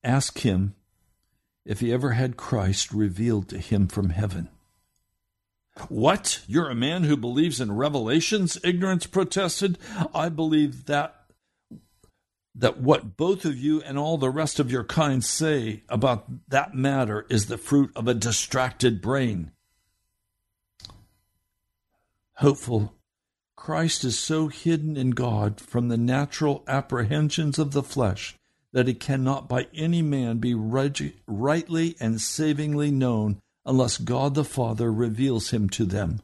Ask 0.04 0.42
him 0.42 0.76
if 1.66 1.80
he 1.80 1.92
ever 1.92 2.12
had 2.12 2.38
Christ 2.38 2.92
revealed 2.92 3.50
to 3.50 3.58
him 3.58 3.88
from 3.88 4.12
heaven. 4.12 4.50
What? 5.90 6.44
You're 6.46 6.70
a 6.70 6.76
man 6.76 7.06
who 7.06 7.18
believes 7.18 7.60
in 7.60 7.72
revelations? 7.72 8.60
Ignorance 8.64 9.08
protested. 9.08 9.80
I 10.14 10.30
believe 10.30 10.86
that 10.86 11.21
that 12.56 12.80
what 12.80 13.16
both 13.18 13.46
of 13.46 13.58
you 13.58 13.82
and 13.82 13.98
all 13.98 14.18
the 14.18 14.30
rest 14.30 14.60
of 14.60 14.72
your 14.72 14.84
kind 14.84 15.24
say 15.24 15.84
about 15.88 16.26
that 16.50 16.76
matter 16.76 17.26
is 17.30 17.46
the 17.46 17.58
fruit 17.58 17.92
of 17.96 18.08
a 18.08 18.14
distracted 18.14 19.02
brain. 19.02 19.52
Hopeful, 22.36 22.94
Christ 23.56 24.04
is 24.04 24.18
so 24.18 24.48
hidden 24.48 24.98
in 24.98 25.12
God 25.12 25.62
from 25.62 25.88
the 25.88 25.98
natural 25.98 26.64
apprehensions 26.68 27.60
of 27.60 27.72
the 27.72 27.84
flesh 27.84 28.36
that 28.74 28.88
he 28.88 28.94
cannot 28.94 29.48
by 29.48 29.68
any 29.74 30.02
man 30.02 30.38
be 30.38 30.54
rightly 30.56 31.96
and 32.00 32.20
savingly 32.20 32.90
known 32.90 33.40
unless 33.66 33.98
God 33.98 34.34
the 34.34 34.44
Father 34.44 34.92
reveals 34.92 35.52
him 35.52 35.70
to 35.70 35.86
them. 35.86 36.22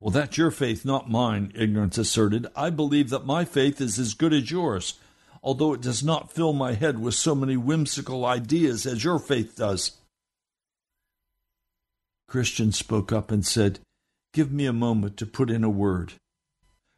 Well, 0.00 0.10
that's 0.10 0.38
your 0.38 0.50
faith, 0.50 0.84
not 0.84 1.10
mine, 1.10 1.52
ignorance 1.54 1.98
asserted. 1.98 2.46
I 2.56 2.70
believe 2.70 3.10
that 3.10 3.26
my 3.26 3.44
faith 3.44 3.82
is 3.82 3.98
as 3.98 4.14
good 4.14 4.32
as 4.32 4.50
yours, 4.50 4.94
although 5.42 5.74
it 5.74 5.82
does 5.82 6.02
not 6.02 6.32
fill 6.32 6.54
my 6.54 6.72
head 6.72 6.98
with 6.98 7.14
so 7.14 7.34
many 7.34 7.58
whimsical 7.58 8.24
ideas 8.24 8.86
as 8.86 9.04
your 9.04 9.18
faith 9.18 9.56
does. 9.56 9.98
Christian 12.26 12.72
spoke 12.72 13.12
up 13.12 13.30
and 13.30 13.44
said, 13.44 13.80
Give 14.32 14.50
me 14.50 14.64
a 14.64 14.72
moment 14.72 15.18
to 15.18 15.26
put 15.26 15.50
in 15.50 15.64
a 15.64 15.70
word. 15.70 16.14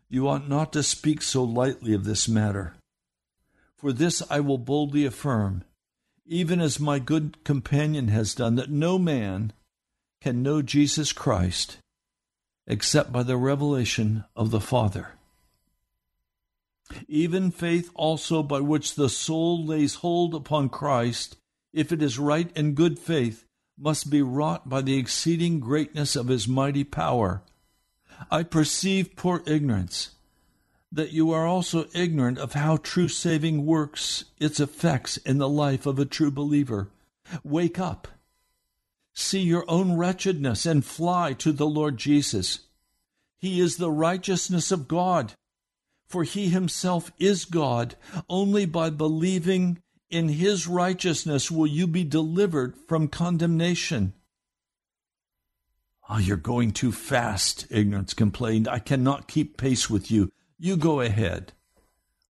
You 0.08 0.28
ought 0.28 0.48
not 0.48 0.72
to 0.74 0.82
speak 0.82 1.22
so 1.22 1.42
lightly 1.42 1.94
of 1.94 2.04
this 2.04 2.28
matter. 2.28 2.74
For 3.76 3.92
this 3.92 4.22
I 4.30 4.38
will 4.38 4.58
boldly 4.58 5.04
affirm, 5.06 5.64
even 6.24 6.60
as 6.60 6.78
my 6.78 7.00
good 7.00 7.42
companion 7.42 8.08
has 8.08 8.34
done, 8.34 8.54
that 8.56 8.70
no 8.70 8.96
man 8.96 9.52
can 10.20 10.42
know 10.42 10.62
Jesus 10.62 11.12
Christ 11.12 11.78
except 12.66 13.12
by 13.12 13.22
the 13.22 13.36
revelation 13.36 14.24
of 14.36 14.50
the 14.50 14.60
Father. 14.60 15.08
Even 17.08 17.50
faith 17.50 17.90
also 17.94 18.42
by 18.42 18.60
which 18.60 18.94
the 18.94 19.08
soul 19.08 19.64
lays 19.64 19.96
hold 19.96 20.34
upon 20.34 20.68
Christ, 20.68 21.36
if 21.72 21.92
it 21.92 22.02
is 22.02 22.18
right 22.18 22.50
and 22.56 22.74
good 22.74 22.98
faith, 22.98 23.46
must 23.78 24.10
be 24.10 24.22
wrought 24.22 24.68
by 24.68 24.82
the 24.82 24.98
exceeding 24.98 25.58
greatness 25.58 26.14
of 26.14 26.28
his 26.28 26.46
mighty 26.46 26.84
power. 26.84 27.42
I 28.30 28.42
perceive 28.42 29.16
poor 29.16 29.42
ignorance, 29.46 30.10
that 30.92 31.12
you 31.12 31.32
are 31.32 31.46
also 31.46 31.86
ignorant 31.94 32.38
of 32.38 32.52
how 32.52 32.76
true 32.76 33.08
saving 33.08 33.64
works 33.64 34.26
its 34.38 34.60
effects 34.60 35.16
in 35.16 35.38
the 35.38 35.48
life 35.48 35.86
of 35.86 35.98
a 35.98 36.04
true 36.04 36.30
believer. 36.30 36.90
Wake 37.42 37.78
up, 37.78 38.08
see 39.14 39.40
your 39.40 39.64
own 39.68 39.96
wretchedness, 39.96 40.66
and 40.66 40.84
fly 40.84 41.32
to 41.34 41.52
the 41.52 41.66
Lord 41.66 41.96
Jesus. 41.96 42.60
He 43.38 43.60
is 43.60 43.76
the 43.76 43.90
righteousness 43.90 44.70
of 44.70 44.88
God 44.88 45.34
for 46.12 46.24
he 46.24 46.50
himself 46.50 47.10
is 47.18 47.46
God. 47.46 47.96
Only 48.28 48.66
by 48.66 48.90
believing 48.90 49.78
in 50.10 50.28
his 50.28 50.68
righteousness 50.68 51.50
will 51.50 51.66
you 51.66 51.86
be 51.86 52.04
delivered 52.04 52.76
from 52.86 53.08
condemnation. 53.08 54.12
Oh, 56.10 56.18
you're 56.18 56.36
going 56.36 56.72
too 56.72 56.92
fast, 56.92 57.66
Ignorance 57.70 58.12
complained. 58.12 58.68
I 58.68 58.78
cannot 58.78 59.26
keep 59.26 59.56
pace 59.56 59.88
with 59.88 60.10
you. 60.10 60.30
You 60.58 60.76
go 60.76 61.00
ahead. 61.00 61.54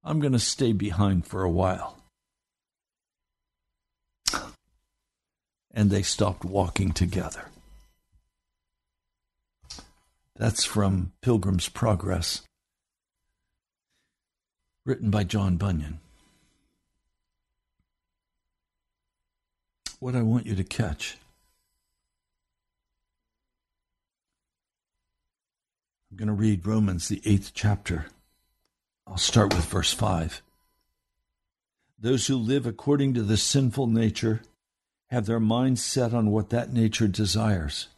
I'm 0.05 0.21
going 0.21 0.33
to 0.33 0.39
stay 0.39 0.73
behind 0.73 1.27
for 1.27 1.43
a 1.43 1.51
while. 1.51 1.99
And 5.73 5.91
they 5.91 6.03
stopped 6.03 6.45
walking 6.45 6.93
together. 6.93 7.47
That's 10.37 10.65
from 10.65 11.13
Pilgrim's 11.23 11.69
Progress 11.69 12.43
written 14.85 15.11
by 15.11 15.25
John 15.25 15.57
Bunyan. 15.57 16.01
What 20.01 20.17
I 20.17 20.23
want 20.23 20.47
you 20.47 20.57
to 20.57 20.65
catch 20.65 21.17
I'm 26.13 26.19
going 26.19 26.29
to 26.29 26.35
read 26.35 26.67
Romans, 26.67 27.09
the 27.09 27.23
eighth 27.25 27.53
chapter. 27.55 28.05
I'll 29.07 29.17
start 29.17 29.55
with 29.55 29.65
verse 29.65 29.95
5. 29.95 30.43
Those 31.99 32.27
who 32.27 32.37
live 32.37 32.67
according 32.67 33.15
to 33.15 33.23
the 33.23 33.39
sinful 33.39 33.87
nature 33.87 34.43
have 35.13 35.27
their 35.27 35.39
minds 35.39 35.85
set 35.85 36.15
on 36.15 36.31
what 36.31 36.49
that 36.49 36.73
nature 36.73 37.07
desires. 37.07 37.89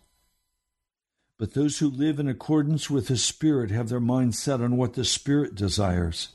But 1.39 1.55
those 1.55 1.79
who 1.79 1.89
live 1.89 2.19
in 2.19 2.27
accordance 2.27 2.91
with 2.91 3.07
the 3.07 3.17
Spirit 3.17 3.71
have 3.71 3.89
their 3.89 4.01
minds 4.01 4.37
set 4.37 4.61
on 4.61 4.77
what 4.77 4.95
the 4.95 5.05
Spirit 5.05 5.55
desires. 5.55 6.31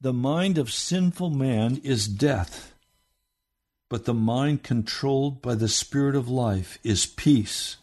The 0.00 0.12
mind 0.12 0.58
of 0.58 0.72
sinful 0.72 1.30
man 1.30 1.80
is 1.84 2.08
death, 2.08 2.74
but 3.88 4.06
the 4.06 4.12
mind 4.12 4.64
controlled 4.64 5.40
by 5.40 5.54
the 5.54 5.68
Spirit 5.68 6.16
of 6.16 6.28
life 6.28 6.80
is 6.82 7.06
peace. 7.06 7.76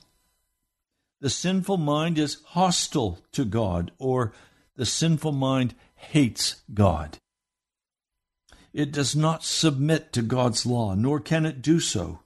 The 1.21 1.29
sinful 1.29 1.77
mind 1.77 2.19
is 2.19 2.39
hostile 2.47 3.19
to 3.31 3.45
God, 3.45 3.91
or 3.97 4.33
the 4.75 4.85
sinful 4.85 5.31
mind 5.31 5.73
hates 5.95 6.63
God. 6.73 7.17
It 8.73 8.91
does 8.91 9.15
not 9.15 9.43
submit 9.43 10.13
to 10.13 10.21
God's 10.21 10.65
law, 10.65 10.95
nor 10.95 11.19
can 11.19 11.45
it 11.45 11.61
do 11.61 11.79
so. 11.79 12.19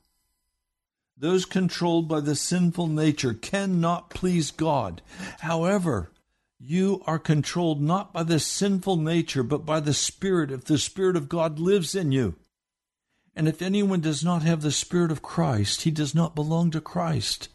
Those 1.18 1.46
controlled 1.46 2.08
by 2.08 2.20
the 2.20 2.36
sinful 2.36 2.88
nature 2.88 3.34
cannot 3.34 4.10
please 4.10 4.52
God. 4.52 5.02
However, 5.40 6.12
you 6.60 7.02
are 7.06 7.20
controlled 7.20 7.82
not 7.82 8.14
by 8.14 8.24
the 8.24 8.40
sinful 8.40 8.98
nature, 8.98 9.44
but 9.44 9.66
by 9.66 9.80
the 9.80 9.94
Spirit, 9.94 10.52
if 10.52 10.66
the 10.66 10.78
Spirit 10.78 11.16
of 11.16 11.30
God 11.30 11.58
lives 11.58 11.96
in 11.96 12.12
you. 12.12 12.36
And 13.36 13.48
if 13.48 13.62
anyone 13.62 14.02
does 14.02 14.24
not 14.24 14.44
have 14.44 14.62
the 14.62 14.72
Spirit 14.72 15.12
of 15.12 15.22
Christ, 15.22 15.82
he 15.82 15.92
does 15.92 16.14
not 16.14 16.36
belong 16.36 16.72
to 16.72 16.82
Christ. 16.82 17.50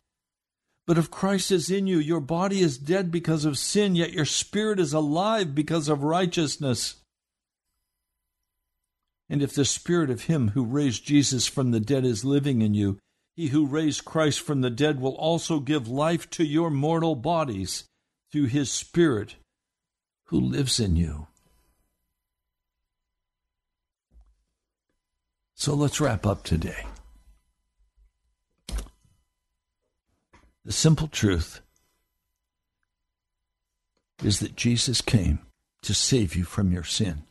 But 0.87 0.99
if 0.99 1.11
Christ 1.11 1.53
is 1.53 1.71
in 1.71 1.87
you, 1.87 1.99
your 1.99 2.21
body 2.21 2.61
is 2.61 2.77
dead 2.77 3.11
because 3.13 3.45
of 3.45 3.59
sin, 3.59 3.95
yet 3.95 4.13
your 4.13 4.25
spirit 4.25 4.81
is 4.81 4.93
alive 4.93 5.55
because 5.55 5.89
of 5.89 6.03
righteousness. 6.03 6.97
And 9.31 9.43
if 9.43 9.55
the 9.55 9.65
Spirit 9.65 10.11
of 10.11 10.25
Him 10.25 10.49
who 10.49 10.65
raised 10.65 11.07
Jesus 11.07 11.47
from 11.47 11.71
the 11.71 11.81
dead 11.81 12.05
is 12.05 12.25
living 12.25 12.61
in 12.61 12.75
you, 12.75 12.99
He 13.35 13.47
who 13.47 13.65
raised 13.65 14.05
Christ 14.05 14.41
from 14.41 14.61
the 14.61 14.71
dead 14.71 15.01
will 15.01 15.15
also 15.15 15.61
give 15.61 15.89
life 15.89 16.29
to 16.31 16.45
your 16.45 16.69
mortal 16.69 17.15
bodies 17.15 17.85
through 18.31 18.47
his 18.47 18.71
Spirit 18.71 19.37
who 20.27 20.41
lives 20.41 20.79
in 20.79 20.97
you. 20.97 21.27
So 25.55 25.75
let's 25.75 26.01
wrap 26.01 26.27
up 26.27 26.43
today. 26.45 26.87
The 30.65 30.73
simple 30.73 31.09
truth 31.09 31.61
is 34.23 34.41
that 34.41 34.57
Jesus 34.57 35.01
came 35.01 35.41
to 35.83 35.95
save 35.95 36.37
you 36.37 36.45
from 36.45 36.71
your 36.71 36.85
sin. 36.85 37.25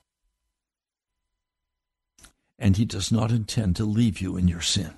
And 2.60 2.78
he 2.78 2.86
does 2.86 3.12
not 3.12 3.32
intend 3.32 3.78
to 3.78 3.86
leave 3.86 4.20
you 4.20 4.38
in 4.38 4.47
your 4.47 4.62
sin. 4.62 4.93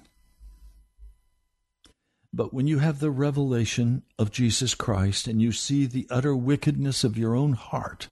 But 2.34 2.54
when 2.54 2.66
you 2.66 2.80
have 2.80 3.00
the 3.00 3.12
revelation 3.12 4.04
of 4.18 4.32
Jesus 4.32 4.74
Christ 4.74 5.28
and 5.28 5.42
you 5.42 5.52
see 5.52 5.86
the 5.86 6.08
utter 6.10 6.36
wickedness 6.36 7.04
of 7.04 7.18
your 7.18 7.36
own 7.36 7.54
heart, 7.54 8.08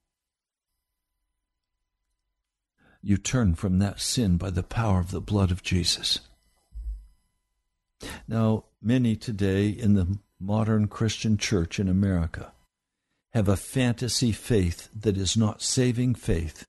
you 3.01 3.17
turn 3.17 3.55
from 3.55 3.79
that 3.79 3.99
sin 3.99 4.37
by 4.37 4.49
the 4.49 4.63
power 4.63 4.99
of 4.99 5.11
the 5.11 5.21
blood 5.21 5.51
of 5.51 5.63
Jesus. 5.63 6.19
Now, 8.27 8.65
many 8.81 9.15
today 9.15 9.69
in 9.69 9.95
the 9.95 10.19
modern 10.39 10.87
Christian 10.87 11.37
church 11.37 11.79
in 11.79 11.87
America 11.87 12.51
have 13.33 13.47
a 13.47 13.57
fantasy 13.57 14.31
faith 14.31 14.89
that 14.93 15.17
is 15.17 15.37
not 15.37 15.61
saving 15.61 16.15
faith. 16.15 16.65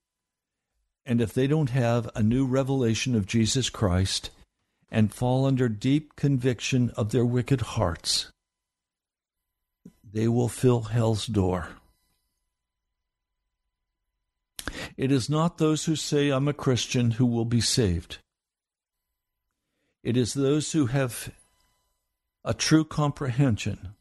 And 1.11 1.21
if 1.21 1.35
they 1.35 1.49
don't 1.49 1.71
have 1.71 2.09
a 2.15 2.23
new 2.23 2.47
revelation 2.47 3.17
of 3.17 3.27
Jesus 3.27 3.69
Christ, 3.69 4.31
and 4.93 5.13
fall 5.13 5.45
under 5.45 5.69
deep 5.69 6.15
conviction 6.15 6.91
of 6.91 7.11
their 7.11 7.25
wicked 7.25 7.61
hearts, 7.63 8.31
they 10.05 10.29
will 10.29 10.49
fill 10.49 10.83
hell's 10.83 11.27
door. 11.27 11.71
It 14.97 15.11
is 15.11 15.29
not 15.29 15.59
those 15.59 15.87
who 15.87 15.97
say, 15.97 16.31
I'm 16.31 16.47
a 16.47 16.53
Christian, 16.53 17.11
who 17.11 17.27
will 17.27 17.45
be 17.45 17.61
saved. 17.61 18.19
It 20.05 20.17
is 20.17 20.33
those 20.33 20.71
who 20.71 20.87
have 20.87 21.33
a 22.45 22.55
true 22.55 22.85
comprehension 22.85 23.97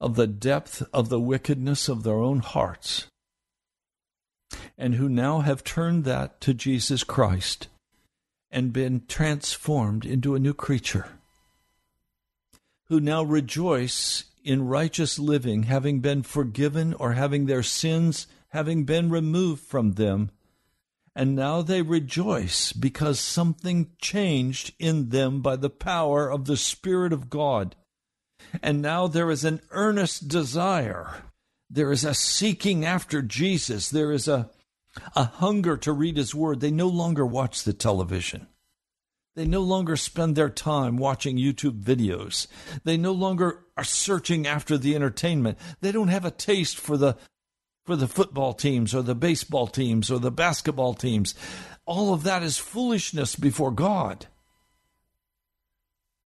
of 0.00 0.14
the 0.14 0.28
depth 0.28 0.84
of 0.92 1.08
the 1.08 1.20
wickedness 1.20 1.88
of 1.88 2.04
their 2.04 2.18
own 2.18 2.38
hearts, 2.38 3.08
and 4.76 4.94
who 4.94 5.08
now 5.08 5.40
have 5.40 5.64
turned 5.64 6.04
that 6.04 6.40
to 6.40 6.54
Jesus 6.54 7.04
Christ 7.04 7.68
and 8.50 8.72
been 8.72 9.02
transformed 9.06 10.04
into 10.04 10.34
a 10.34 10.40
new 10.40 10.54
creature, 10.54 11.08
who 12.84 13.00
now 13.00 13.22
rejoice 13.22 14.24
in 14.42 14.66
righteous 14.66 15.18
living, 15.18 15.64
having 15.64 16.00
been 16.00 16.22
forgiven 16.22 16.94
or 16.94 17.12
having 17.12 17.46
their 17.46 17.62
sins 17.62 18.26
having 18.50 18.84
been 18.84 19.10
removed 19.10 19.62
from 19.62 19.92
them. 19.92 20.30
And 21.14 21.34
now 21.34 21.62
they 21.62 21.82
rejoice 21.82 22.72
because 22.72 23.18
something 23.18 23.90
changed 24.00 24.72
in 24.78 25.08
them 25.08 25.40
by 25.40 25.56
the 25.56 25.70
power 25.70 26.30
of 26.30 26.44
the 26.44 26.56
Spirit 26.56 27.12
of 27.12 27.30
God. 27.30 27.74
And 28.62 28.80
now 28.80 29.06
there 29.06 29.30
is 29.30 29.44
an 29.44 29.60
earnest 29.70 30.28
desire. 30.28 31.24
There 31.70 31.92
is 31.92 32.04
a 32.04 32.14
seeking 32.14 32.84
after 32.84 33.22
Jesus. 33.22 33.88
There 33.88 34.12
is 34.12 34.26
a 34.26 34.50
a 35.14 35.24
hunger 35.24 35.76
to 35.78 35.92
read 35.92 36.16
His 36.16 36.34
Word. 36.34 36.60
They 36.60 36.70
no 36.70 36.88
longer 36.88 37.24
watch 37.24 37.62
the 37.62 37.72
television. 37.72 38.48
They 39.36 39.46
no 39.46 39.60
longer 39.60 39.96
spend 39.96 40.34
their 40.34 40.50
time 40.50 40.96
watching 40.96 41.36
YouTube 41.36 41.80
videos. 41.82 42.48
They 42.84 42.96
no 42.96 43.12
longer 43.12 43.64
are 43.76 43.84
searching 43.84 44.46
after 44.46 44.76
the 44.76 44.94
entertainment. 44.96 45.58
They 45.80 45.92
don't 45.92 46.08
have 46.08 46.24
a 46.24 46.30
taste 46.30 46.78
for 46.78 46.96
the 46.96 47.16
for 47.86 47.96
the 47.96 48.08
football 48.08 48.52
teams 48.52 48.94
or 48.94 49.02
the 49.02 49.14
baseball 49.14 49.66
teams 49.66 50.10
or 50.10 50.18
the 50.18 50.30
basketball 50.30 50.94
teams. 50.94 51.34
All 51.86 52.12
of 52.12 52.24
that 52.24 52.42
is 52.42 52.58
foolishness 52.58 53.36
before 53.36 53.70
God. 53.70 54.26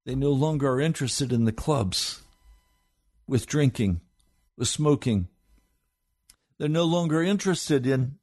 They 0.04 0.14
no 0.14 0.30
longer 0.30 0.72
are 0.72 0.80
interested 0.80 1.32
in 1.32 1.44
the 1.44 1.52
clubs 1.52 2.22
with 3.26 3.46
drinking, 3.46 4.00
with 4.56 4.68
smoking. 4.68 5.28
They're 6.58 6.68
no 6.68 6.84
longer 6.84 7.22
interested 7.22 7.86
in 7.86 8.18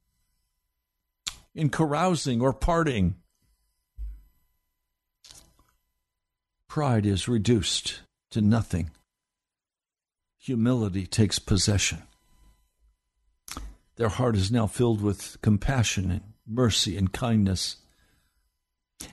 in 1.54 1.68
carousing 1.68 2.40
or 2.40 2.52
partying. 2.54 3.14
Pride 6.66 7.04
is 7.04 7.28
reduced 7.28 8.00
to 8.30 8.40
nothing. 8.40 8.90
Humility 10.38 11.06
takes 11.06 11.38
possession. 11.38 12.02
Their 13.96 14.08
heart 14.08 14.36
is 14.36 14.50
now 14.50 14.66
filled 14.66 15.02
with 15.02 15.36
compassion 15.42 16.10
and 16.10 16.22
mercy 16.46 16.96
and 16.96 17.12
kindness, 17.12 17.76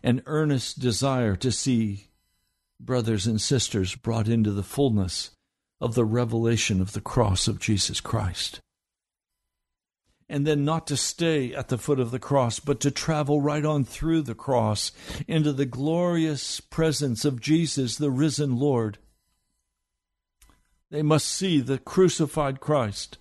an 0.01 0.23
earnest 0.25 0.79
desire 0.79 1.35
to 1.35 1.51
see 1.51 2.07
brothers 2.79 3.27
and 3.27 3.41
sisters 3.41 3.95
brought 3.95 4.29
into 4.29 4.51
the 4.51 4.63
fullness 4.63 5.31
of 5.81 5.95
the 5.95 6.05
revelation 6.05 6.81
of 6.81 6.93
the 6.93 7.01
cross 7.01 7.47
of 7.47 7.59
Jesus 7.59 7.99
Christ. 7.99 8.61
And 10.29 10.45
then 10.45 10.63
not 10.63 10.85
to 10.87 10.95
stay 10.95 11.55
at 11.55 11.69
the 11.69 11.77
foot 11.77 11.99
of 11.99 12.11
the 12.11 12.19
cross, 12.19 12.59
but 12.59 12.79
to 12.81 12.91
travel 12.91 13.41
right 13.41 13.65
on 13.65 13.83
through 13.83 14.21
the 14.21 14.35
cross 14.35 14.91
into 15.27 15.51
the 15.51 15.65
glorious 15.65 16.59
presence 16.59 17.25
of 17.25 17.41
Jesus, 17.41 17.95
the 17.95 18.11
risen 18.11 18.57
Lord. 18.57 18.99
They 20.91 21.01
must 21.01 21.27
see 21.27 21.61
the 21.61 21.79
crucified 21.79 22.59
Christ, 22.59 23.17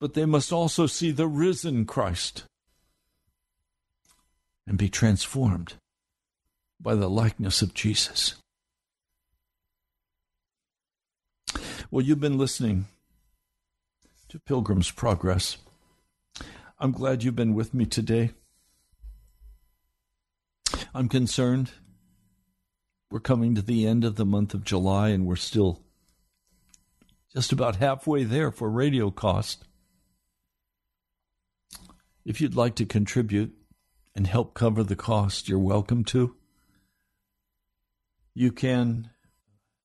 but 0.00 0.14
they 0.14 0.24
must 0.24 0.52
also 0.52 0.86
see 0.86 1.12
the 1.12 1.28
risen 1.28 1.84
Christ 1.84 2.44
and 4.66 4.76
be 4.76 4.88
transformed 4.88 5.74
by 6.80 6.96
the 6.96 7.08
likeness 7.08 7.62
of 7.62 7.72
Jesus. 7.72 8.34
Well, 11.90 12.04
you've 12.04 12.20
been 12.20 12.38
listening 12.38 12.86
to 14.28 14.40
Pilgrim's 14.40 14.90
Progress. 14.90 15.58
I'm 16.78 16.92
glad 16.92 17.22
you've 17.22 17.36
been 17.36 17.54
with 17.54 17.72
me 17.72 17.86
today. 17.86 18.32
I'm 20.94 21.08
concerned. 21.08 21.70
We're 23.10 23.20
coming 23.20 23.54
to 23.54 23.62
the 23.62 23.86
end 23.86 24.04
of 24.04 24.16
the 24.16 24.26
month 24.26 24.52
of 24.52 24.64
July 24.64 25.08
and 25.08 25.26
we're 25.26 25.36
still 25.36 25.80
just 27.32 27.52
about 27.52 27.76
halfway 27.76 28.24
there 28.24 28.50
for 28.50 28.68
radio 28.68 29.10
cost. 29.10 29.64
If 32.26 32.38
you'd 32.40 32.56
like 32.56 32.74
to 32.76 32.84
contribute 32.84 33.56
and 34.14 34.26
help 34.26 34.52
cover 34.52 34.82
the 34.82 34.96
cost, 34.96 35.48
you're 35.48 35.58
welcome 35.58 36.04
to. 36.04 36.36
You 38.34 38.52
can 38.52 39.08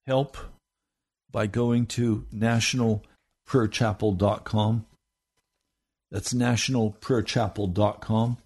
help 0.06 0.36
by 1.32 1.48
going 1.48 1.86
to 1.88 2.28
nationalprayerchapel.com. 2.34 4.86
That's 6.12 6.34
nationalprayerchapel.com. 6.34 8.38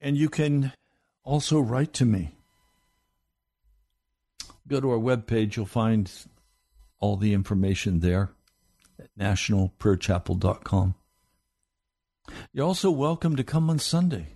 And 0.00 0.16
you 0.16 0.28
can 0.28 0.72
also 1.22 1.60
write 1.60 1.92
to 1.94 2.04
me. 2.04 2.32
Go 4.66 4.80
to 4.80 4.92
our 4.92 4.98
webpage, 4.98 5.56
you'll 5.56 5.66
find 5.66 6.10
all 6.98 7.16
the 7.16 7.34
information 7.34 8.00
there 8.00 8.30
at 8.98 9.10
nationalprayerchapel.com. 9.18 10.94
You're 12.52 12.66
also 12.66 12.90
welcome 12.90 13.36
to 13.36 13.44
come 13.44 13.68
on 13.68 13.78
Sunday. 13.78 14.28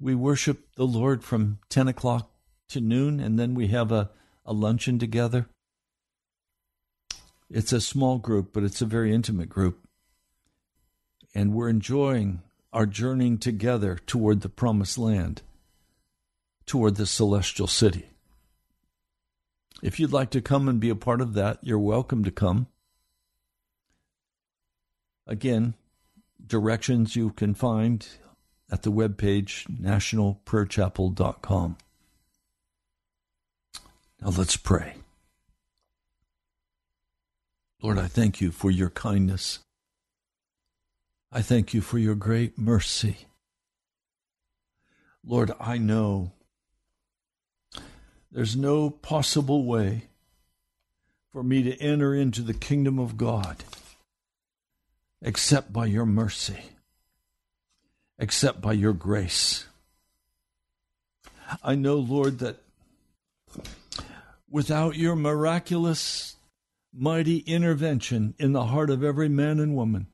We 0.00 0.14
worship 0.14 0.74
the 0.76 0.86
Lord 0.86 1.22
from 1.22 1.58
10 1.68 1.88
o'clock 1.88 2.30
to 2.68 2.80
noon, 2.80 3.20
and 3.20 3.38
then 3.38 3.54
we 3.54 3.66
have 3.68 3.92
a 3.92 4.10
a 4.46 4.52
luncheon 4.52 4.98
together. 4.98 5.46
It's 7.50 7.72
a 7.72 7.80
small 7.80 8.18
group, 8.18 8.52
but 8.52 8.64
it's 8.64 8.82
a 8.82 8.86
very 8.86 9.14
intimate 9.14 9.48
group. 9.48 9.86
And 11.34 11.52
we're 11.52 11.68
enjoying 11.68 12.42
our 12.72 12.86
journeying 12.86 13.38
together 13.38 13.98
toward 14.06 14.40
the 14.40 14.48
promised 14.48 14.98
land, 14.98 15.42
toward 16.66 16.96
the 16.96 17.06
celestial 17.06 17.66
city. 17.66 18.10
If 19.82 20.00
you'd 20.00 20.12
like 20.12 20.30
to 20.30 20.40
come 20.40 20.68
and 20.68 20.80
be 20.80 20.88
a 20.88 20.96
part 20.96 21.20
of 21.20 21.34
that, 21.34 21.58
you're 21.62 21.78
welcome 21.78 22.24
to 22.24 22.30
come. 22.30 22.68
Again, 25.26 25.74
directions 26.44 27.16
you 27.16 27.30
can 27.30 27.54
find 27.54 28.06
at 28.70 28.82
the 28.82 28.92
webpage 28.92 29.66
nationalprayerchapel.com. 29.68 31.76
Now 34.20 34.30
let's 34.30 34.56
pray. 34.56 34.94
Lord, 37.84 37.98
I 37.98 38.06
thank 38.06 38.40
you 38.40 38.50
for 38.50 38.70
your 38.70 38.88
kindness. 38.88 39.58
I 41.30 41.42
thank 41.42 41.74
you 41.74 41.82
for 41.82 41.98
your 41.98 42.14
great 42.14 42.56
mercy. 42.56 43.26
Lord, 45.22 45.52
I 45.60 45.76
know 45.76 46.32
there's 48.32 48.56
no 48.56 48.88
possible 48.88 49.66
way 49.66 50.04
for 51.30 51.42
me 51.42 51.62
to 51.62 51.76
enter 51.76 52.14
into 52.14 52.40
the 52.40 52.54
kingdom 52.54 52.98
of 52.98 53.18
God 53.18 53.64
except 55.20 55.70
by 55.70 55.84
your 55.84 56.06
mercy, 56.06 56.60
except 58.18 58.62
by 58.62 58.72
your 58.72 58.94
grace. 58.94 59.66
I 61.62 61.74
know, 61.74 61.96
Lord, 61.96 62.38
that 62.38 62.62
without 64.48 64.96
your 64.96 65.14
miraculous, 65.14 66.36
mighty 66.96 67.38
intervention 67.38 68.34
in 68.38 68.52
the 68.52 68.66
heart 68.66 68.90
of 68.90 69.02
every 69.02 69.28
man 69.28 69.58
and 69.58 69.74
woman, 69.74 70.06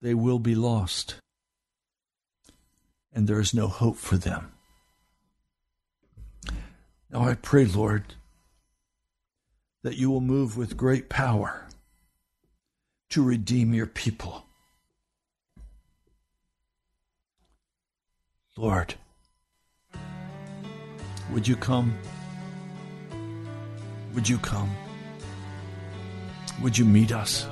they 0.00 0.14
will 0.14 0.38
be 0.38 0.54
lost. 0.54 1.16
And 3.12 3.28
there 3.28 3.40
is 3.40 3.54
no 3.54 3.68
hope 3.68 3.96
for 3.96 4.16
them. 4.16 4.52
Now 7.10 7.22
I 7.22 7.34
pray, 7.34 7.64
Lord, 7.64 8.14
that 9.82 9.96
you 9.96 10.10
will 10.10 10.20
move 10.20 10.56
with 10.56 10.76
great 10.76 11.08
power 11.08 11.66
to 13.10 13.22
redeem 13.22 13.72
your 13.72 13.86
people. 13.86 14.44
Lord, 18.56 18.94
would 21.30 21.46
you 21.46 21.56
come? 21.56 21.96
Would 24.14 24.28
you 24.28 24.38
come? 24.38 24.74
Would 26.62 26.78
you 26.78 26.84
meet 26.84 27.12
us? 27.12 27.46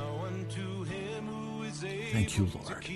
Thank 2.12 2.38
you, 2.38 2.48
Lord. 2.54 2.86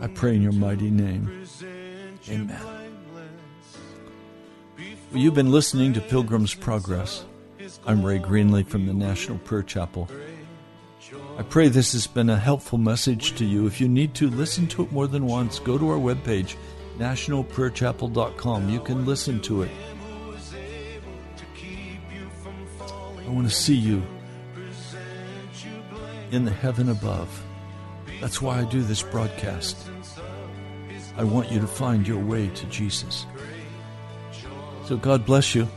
I 0.00 0.06
pray 0.06 0.36
in 0.36 0.42
your 0.42 0.52
mighty 0.52 0.90
name. 0.90 1.46
Amen. 2.28 2.60
Well, 5.10 5.20
you've 5.20 5.34
been 5.34 5.50
listening 5.50 5.92
to 5.94 6.00
Pilgrim's 6.00 6.54
Progress. 6.54 7.24
I'm 7.86 8.04
Ray 8.04 8.18
Greenley 8.18 8.66
from 8.66 8.86
the 8.86 8.92
National 8.92 9.38
Prayer 9.38 9.62
Chapel. 9.62 10.08
I 11.36 11.42
pray 11.42 11.68
this 11.68 11.92
has 11.92 12.06
been 12.06 12.30
a 12.30 12.36
helpful 12.36 12.78
message 12.78 13.34
to 13.36 13.44
you. 13.44 13.66
If 13.66 13.80
you 13.80 13.88
need 13.88 14.14
to 14.14 14.28
listen 14.30 14.66
to 14.68 14.82
it 14.82 14.92
more 14.92 15.06
than 15.06 15.26
once, 15.26 15.58
go 15.58 15.78
to 15.78 15.88
our 15.90 15.98
webpage, 15.98 16.56
nationalprayerchapel.com. 16.98 18.68
You 18.68 18.80
can 18.80 19.06
listen 19.06 19.40
to 19.42 19.62
it 19.62 19.70
I 23.28 23.30
want 23.30 23.46
to 23.46 23.54
see 23.54 23.74
you 23.74 24.02
in 26.30 26.44
the 26.44 26.50
heaven 26.50 26.88
above. 26.88 27.44
That's 28.20 28.42
why 28.42 28.60
I 28.60 28.64
do 28.64 28.82
this 28.82 29.02
broadcast. 29.02 29.76
I 31.16 31.24
want 31.24 31.50
you 31.50 31.60
to 31.60 31.66
find 31.66 32.06
your 32.06 32.18
way 32.20 32.48
to 32.48 32.66
Jesus. 32.66 33.26
So 34.84 34.96
God 34.96 35.26
bless 35.26 35.54
you. 35.54 35.68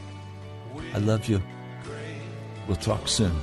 I 0.93 0.99
love 0.99 1.27
you. 1.27 1.41
We'll 2.67 2.77
talk 2.77 3.07
soon. 3.07 3.33